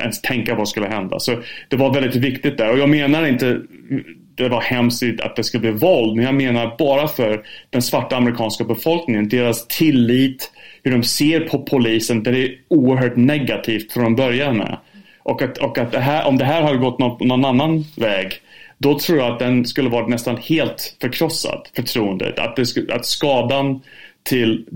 [0.00, 1.18] ens tänka vad skulle hända.
[1.18, 3.60] Så det var väldigt viktigt där och jag menar inte
[4.38, 8.16] det var hemskt att det skulle bli våld, men jag menar bara för den svarta
[8.16, 14.56] amerikanska befolkningen, deras tillit, hur de ser på polisen, det är oerhört negativt från början
[14.56, 14.78] med.
[15.28, 18.32] Och, att, och att det här, om det här hade gått någon, någon annan väg
[18.78, 22.38] då tror jag att den skulle varit nästan helt förkrossad, förtroendet.
[22.38, 23.80] Att, det att skadan
[24.22, 24.66] till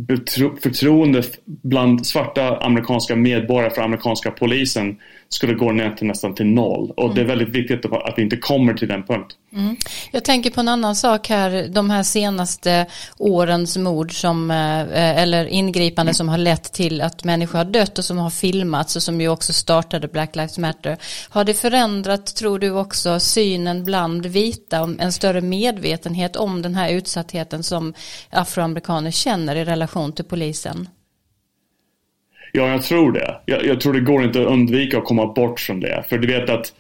[0.63, 4.97] förtroende bland svarta amerikanska medborgare för amerikanska polisen
[5.35, 6.93] skulle gå ner till nästan till noll.
[6.97, 7.15] Och mm.
[7.15, 7.39] det är mm.
[7.39, 9.39] väldigt viktigt att vi inte kommer till den punkten.
[9.53, 9.77] Mm.
[10.11, 12.87] Jag tänker på en annan sak här, de här senaste
[13.19, 16.15] årens mord som, eh, eller ingripande mm.
[16.15, 19.29] som har lett till att människor har dött och som har filmats och som ju
[19.29, 20.97] också startade Black Lives Matter.
[21.29, 26.75] Har det förändrat, tror du också, synen bland vita, om en större medvetenhet om den
[26.75, 27.95] här utsattheten som
[28.31, 30.89] afroamerikaner känner i relation till polisen?
[32.53, 33.37] Ja, jag tror det.
[33.47, 36.05] Jag, jag, tror det går inte att undvika att komma bort från det.
[36.09, 36.73] För du vet att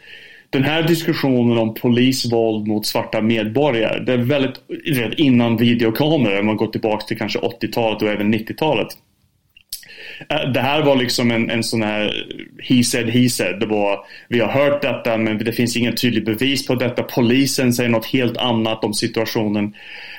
[0.50, 4.54] den här diskussionen om polisvåld mot svarta medborgare, det är väldigt
[4.96, 8.88] vet, innan videokameror, om man går tillbaka till kanske 80-talet och även 90-talet.
[10.28, 12.26] Eh, det här var liksom en, en sån här
[12.62, 13.60] he said, he said.
[13.60, 13.98] Det var,
[14.28, 17.02] vi har hört detta men det finns ingen tydlig bevis på detta.
[17.02, 19.74] Polisen säger något helt annat om situationen.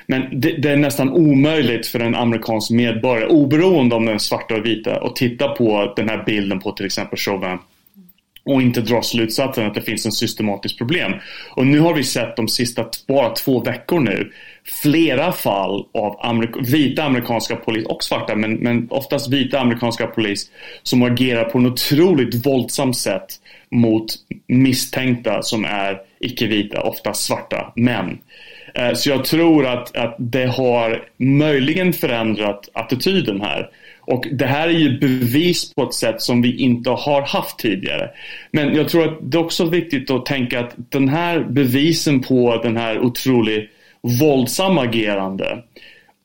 [0.06, 4.54] Men det, det, är nästan omöjligt för en amerikansk medborgare, oberoende om den är svarta
[4.54, 7.58] och vita, att titta på den här bilden på till exempel Chauvin
[8.44, 11.12] och inte dra slutsatsen att det finns en systematiskt problem.
[11.50, 14.32] Och nu har vi sett de sista bara två veckor nu
[14.82, 20.50] flera fall av amerik vita amerikanska polis och svarta men, men oftast vita amerikanska polis
[20.82, 23.26] som agerar på en otroligt våldsamt sätt
[23.70, 24.06] mot
[24.46, 28.18] misstänkta som är icke-vita, ofta svarta män.
[28.74, 33.70] Eh, så jag tror att, att det har möjligen förändrat attityden här.
[34.00, 38.10] Och det här är ju bevis på ett sätt som vi inte har haft tidigare.
[38.50, 42.60] Men jag tror att det är också viktigt att tänka att den här bevisen på
[42.62, 43.70] den här otroligt
[44.20, 45.62] våldsamma agerande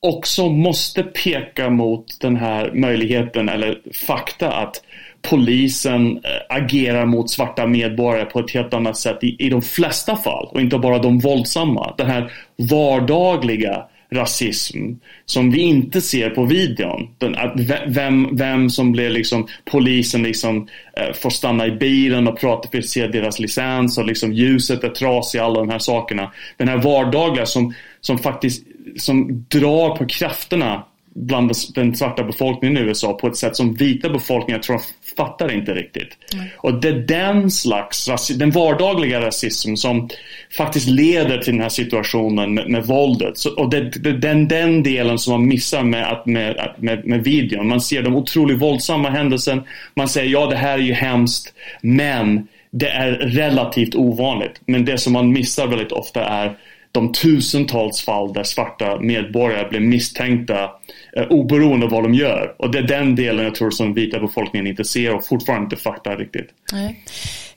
[0.02, 4.82] också måste peka mot den här möjligheten eller fakta att
[5.22, 10.16] polisen eh, agerar mot svarta medborgare på ett helt annat sätt i, i de flesta
[10.16, 11.94] fall och inte bara de våldsamma.
[11.98, 14.78] Den här vardagliga rasism
[15.26, 17.08] som vi inte ser på videon.
[17.18, 17.52] Den, att
[17.86, 22.78] vem, vem som blir liksom polisen liksom eh, får stanna i bilen och prata för
[22.78, 26.32] att se deras licens och liksom ljuset är trasigt, alla de här sakerna.
[26.56, 30.84] Den här vardagliga som, som faktiskt som drar på krafterna
[31.14, 35.52] bland den svarta befolkningen i USA på ett sätt som vita befolkningar tror jag fattar
[35.52, 36.16] inte riktigt.
[36.34, 36.46] Mm.
[36.56, 40.08] Och det är den slags, den vardagliga rasism som
[40.56, 43.38] faktiskt leder till den här situationen med, med våldet.
[43.38, 47.68] Så, och det är den, den delen som man missar med, med, med, med videon.
[47.68, 49.64] Man ser de otroligt våldsamma händelserna.
[49.94, 54.60] Man säger ja det här är ju hemskt men det är relativt ovanligt.
[54.66, 56.56] Men det som man missar väldigt ofta är
[56.92, 60.70] de tusentals fall där svarta medborgare blir misstänkta
[61.16, 62.54] eh, oberoende av vad de gör.
[62.58, 65.76] Och det är den delen jag tror som vita befolkningen inte ser och fortfarande inte
[65.76, 66.48] fattar riktigt.
[66.72, 67.04] Nej.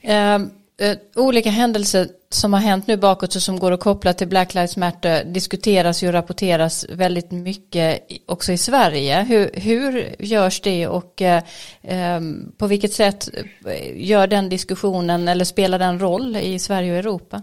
[0.02, 0.50] Ehm,
[0.82, 4.54] eh, olika händelser som har hänt nu bakåt och som går att koppla till Black
[4.54, 9.24] Lives Matter diskuteras ju och rapporteras väldigt mycket också i Sverige.
[9.24, 11.44] Hur, hur görs det och eh,
[11.82, 13.30] ehm, på vilket sätt
[13.66, 17.42] eh, gör den diskussionen eller spelar den roll i Sverige och Europa?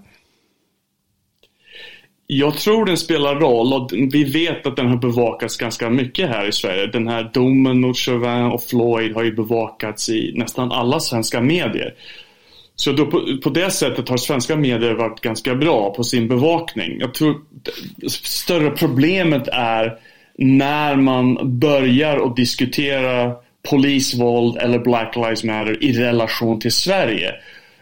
[2.33, 6.49] Jag tror den spelar roll och vi vet att den har bevakats ganska mycket här
[6.49, 6.87] i Sverige.
[6.87, 11.95] Den här domen mot Chauvin och Floyd har ju bevakats i nästan alla svenska medier.
[12.76, 17.01] Så då på, på det sättet har svenska medier varit ganska bra på sin bevakning.
[17.01, 17.41] Jag tror
[17.97, 19.99] det större problemet är
[20.39, 23.33] när man börjar att diskutera
[23.70, 27.28] polisvåld eller Black Lives Matter i relation till Sverige.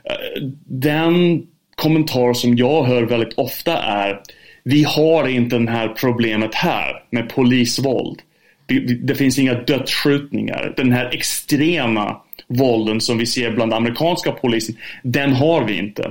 [0.04, 4.20] Eh, den kommentar som jag hör väldigt ofta är
[4.68, 8.22] vi har inte det här problemet här med polisvåld.
[8.66, 10.74] Det, finns inga dödsskjutningar.
[10.76, 12.16] Den här extrema
[12.48, 16.10] vålden som vi ser bland amerikanska polisen, den har vi inte.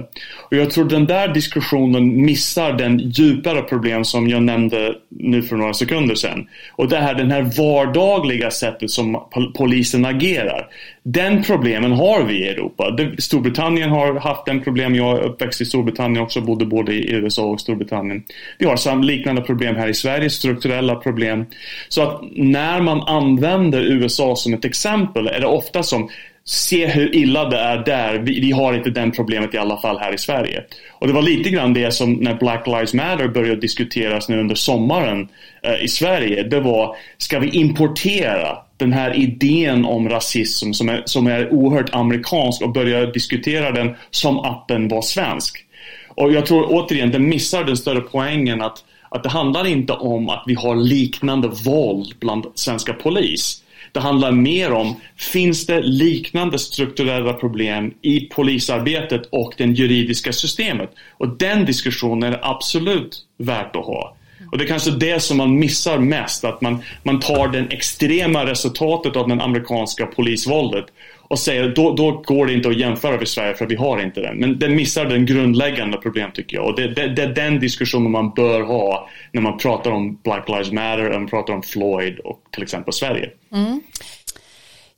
[0.50, 5.56] Och jag tror den där diskussionen missar den djupare problem som jag nämnde nu för
[5.56, 6.48] några sekunder sedan.
[6.72, 9.24] Och det här, den här vardagliga sättet som
[9.56, 10.68] polisen agerar.
[11.04, 12.98] Den problemen har vi i Europa.
[13.18, 14.96] Storbritannien har haft den problem.
[14.96, 18.24] Jag är uppväxt i Storbritannien också, bodde både i USA och Storbritannien.
[18.58, 21.46] Vi har liknande problem här i Sverige, strukturella problem.
[21.90, 26.10] Så att när man använder USA som ett exempel är det ofta som
[26.48, 28.18] se hur illa det är där.
[28.18, 30.64] Vi, vi, har inte den problemet i alla fall här i Sverige.
[30.92, 34.56] Och det var lite grann det som när Black Lives Matter började diskuteras nu under
[34.56, 35.28] sommaren
[35.62, 36.44] eh, i Sverige.
[36.44, 41.96] Det var, ska vi importera den här idén om rasism som är, som är oerhört
[41.96, 45.66] amerikansk och börja diskutera den som att den var svensk.
[46.10, 50.30] Och jag tror återigen, den missar den större poängen att, att det handlar inte om
[50.30, 53.64] att vi har liknande våld bland svenska polis.
[53.92, 60.90] Det handlar mer om, finns det liknande strukturella problem i polisarbetet och det juridiska systemet?
[61.18, 64.18] Och den diskussionen är absolut värt att ha.
[64.52, 68.46] Och det är kanske det som man missar mest, att man, man tar det extrema
[68.46, 70.86] resultatet av det amerikanska polisvåldet
[71.28, 74.22] och säger då, då går det inte att jämföra med Sverige för vi har inte
[74.22, 74.38] den.
[74.38, 76.66] Men den missar den grundläggande problem tycker jag.
[76.66, 80.50] Och det, det, det, är den diskussionen man bör ha när man pratar om Black
[80.50, 83.30] Lives Matter, och man pratar om Floyd och till exempel Sverige.
[83.52, 83.82] Mm.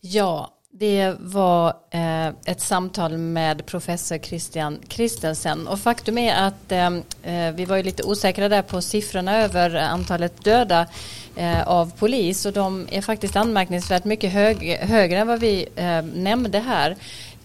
[0.01, 6.87] Ja, det var eh, ett samtal med professor Christian Christensen och faktum är att eh,
[7.23, 10.87] eh, vi var ju lite osäkra där på siffrorna över antalet döda
[11.35, 16.01] eh, av polis och de är faktiskt anmärkningsvärt mycket hög, högre än vad vi eh,
[16.01, 16.95] nämnde här.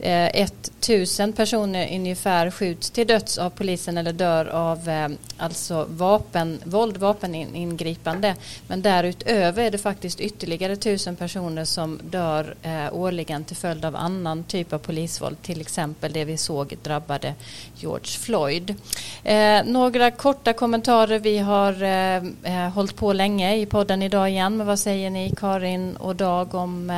[0.05, 0.48] Eh,
[0.80, 6.96] 1000 personer ungefär skjuts till döds av polisen eller dör av eh, alltså vapen, våld,
[6.96, 8.36] vapeningripande.
[8.66, 13.96] Men därutöver är det faktiskt ytterligare 1000 personer som dör eh, årligen till följd av
[13.96, 15.42] annan typ av polisvåld.
[15.42, 17.34] Till exempel det vi såg drabbade
[17.76, 18.74] George Floyd.
[19.22, 21.18] Eh, några korta kommentarer.
[21.18, 24.57] Vi har eh, eh, hållit på länge i podden idag igen.
[24.57, 26.90] Men vad säger ni Karin och Dag om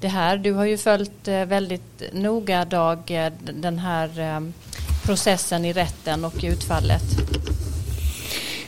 [0.00, 0.36] det här.
[0.36, 4.40] Du har ju följt eh, väldigt noga Dag eh, den här eh,
[5.04, 7.02] processen i rätten och utfallet.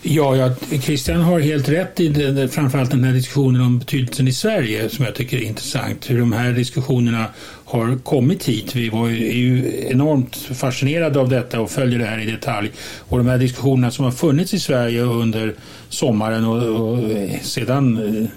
[0.04, 4.32] Ja, ja, Christian har helt rätt i det, framförallt den här diskussionen om betydelsen i
[4.32, 6.10] Sverige som jag tycker är intressant.
[6.10, 7.26] Hur de här diskussionerna
[7.64, 8.76] har kommit hit.
[8.76, 12.70] Vi var ju, är ju enormt fascinerade av detta och följer det här i detalj.
[12.98, 15.54] Och de här diskussionerna som har funnits i Sverige under
[15.88, 16.98] sommaren och, och
[17.42, 18.28] sedan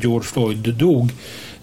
[0.00, 1.12] George Floyd dog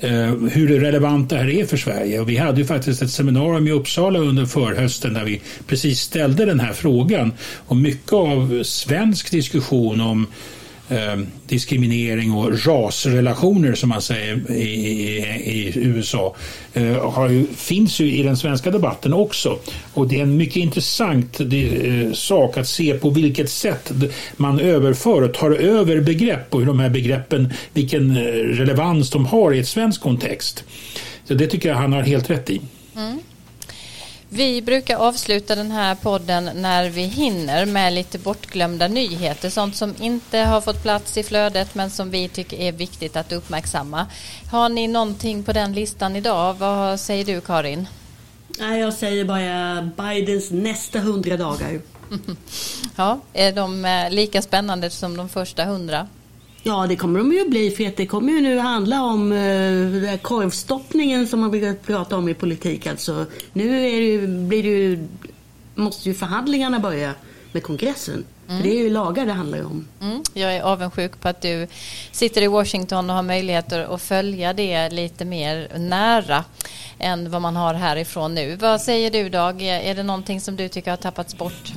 [0.04, 2.20] Eh, hur relevant det här är för Sverige.
[2.20, 6.45] Och vi hade ju faktiskt ett seminarium i Uppsala under förhösten där vi precis ställde
[6.45, 7.34] den här frågan.
[7.68, 10.28] Och mycket av svensk diskussion om
[10.89, 16.36] eh, diskriminering och rasrelationer som man säger i, i, i USA
[16.73, 19.59] eh, har ju, finns ju i den svenska debatten också.
[19.93, 23.91] Och det är en mycket intressant eh, sak att se på vilket sätt
[24.38, 29.25] man överför och tar över begrepp och hur de här begreppen, vilken eh, relevans de
[29.25, 30.63] har i ett svensk kontext.
[31.25, 32.61] Så det tycker jag han har helt rätt i.
[32.95, 33.19] Mm.
[34.36, 39.49] Vi brukar avsluta den här podden när vi hinner med lite bortglömda nyheter.
[39.49, 43.31] Sånt som inte har fått plats i flödet men som vi tycker är viktigt att
[43.31, 44.05] uppmärksamma.
[44.51, 46.53] Har ni någonting på den listan idag?
[46.53, 47.88] Vad säger du Karin?
[48.59, 51.79] jag säger bara Bidens nästa hundra dagar.
[52.95, 56.07] ja, är de eh, lika spännande som de första hundra?
[56.66, 61.28] Ja, det kommer de ju bli för det kommer ju nu handla om eh, korvstoppningen
[61.28, 62.88] som man brukar prata om i politik.
[62.88, 65.07] Alltså, nu är det ju, blir det ju,
[65.76, 67.14] måste ju förhandlingarna börja
[67.51, 68.26] med kongressen.
[68.47, 68.61] Mm.
[68.61, 69.88] För det är ju lagar det handlar om.
[70.01, 70.24] Mm.
[70.34, 71.68] Jag är avundsjuk på att du
[72.11, 76.43] sitter i Washington och har möjligheter att följa det lite mer nära
[76.99, 78.55] än vad man har härifrån nu.
[78.55, 79.61] Vad säger du Dag?
[79.61, 81.74] Är det någonting som du tycker har tappats bort?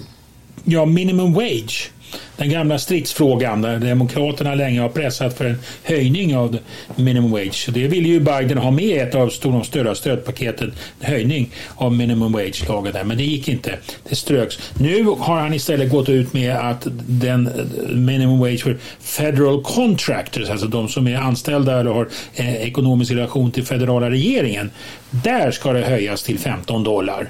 [0.69, 1.91] Ja, minimum wage
[2.37, 6.59] den gamla stridsfrågan där Demokraterna länge har pressat för en höjning av
[6.97, 7.69] minimum wage.
[7.69, 11.93] Det vill ju Biden ha med i ett av de stora stödpaketen, en höjning av
[11.93, 13.79] minimum wage-lagen där, men det gick inte.
[14.09, 14.59] Det ströks.
[14.79, 20.51] Nu har han istället gått ut med att den eh, minimum wage för federal contractors,
[20.51, 24.71] alltså de som är anställda eller har eh, ekonomisk relation till federala regeringen,
[25.11, 27.29] där ska det höjas till 15 dollar.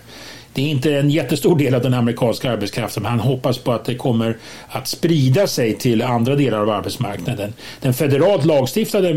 [0.56, 3.84] Det är inte en jättestor del av den amerikanska arbetskraften men han hoppas på att
[3.84, 4.36] det kommer
[4.68, 7.52] att sprida sig till andra delar av arbetsmarknaden.
[7.80, 9.14] Den federalt lagstiftade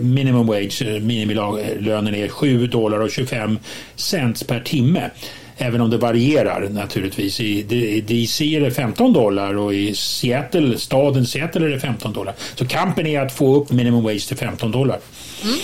[0.00, 3.58] minimum wage, eh, minimilönen är 7 dollar och 25
[3.96, 5.10] cents per timme.
[5.56, 7.40] Även om det varierar naturligtvis.
[7.40, 7.62] I
[8.06, 12.34] DC är det 15 dollar och i Seattle, staden Seattle är det 15 dollar.
[12.54, 14.98] Så kampen är att få upp minimum wage till 15 dollar.
[15.44, 15.56] Mm.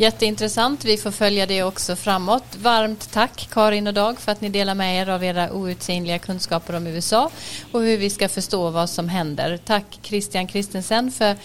[0.00, 0.84] Jätteintressant.
[0.84, 2.56] Vi får följa det också framåt.
[2.56, 6.74] Varmt tack Karin och Dag för att ni delar med er av era outsinliga kunskaper
[6.74, 7.30] om USA
[7.72, 9.56] och hur vi ska förstå vad som händer.
[9.64, 11.36] Tack Christian Christensen för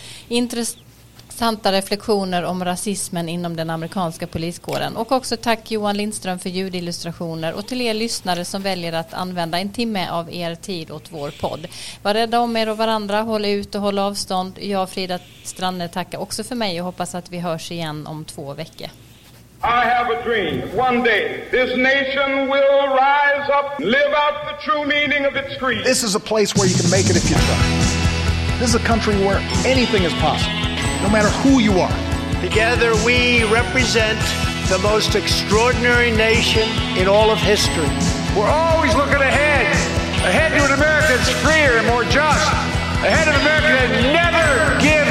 [1.34, 4.96] intressanta reflektioner om rasismen inom den amerikanska poliskåren.
[4.96, 9.60] Och också tack Johan Lindström för ljudillustrationer och till er lyssnare som väljer att använda
[9.60, 11.68] en timme av er tid åt vår podd.
[12.04, 14.60] Var rädda om er och varandra, håll ut och håll avstånd.
[14.62, 18.54] Jag Frida Stranne tackar också för mig och hoppas att vi hörs igen om två
[18.54, 18.88] veckor.
[19.64, 20.62] I have a dream.
[20.78, 25.84] One day, this nation will rise up, live out the true meaning of its creed.
[25.86, 27.94] This is a place where you can make it if you try.
[28.60, 30.73] This is a country where anything is possible,
[31.04, 31.92] no matter who you are.
[32.40, 34.18] Together, we represent
[34.72, 36.64] the most extraordinary nation
[36.98, 37.92] in all of history.
[38.32, 39.68] We're always looking ahead,
[40.24, 42.48] ahead to an America that's freer and more just,
[43.04, 45.03] ahead of America that never gives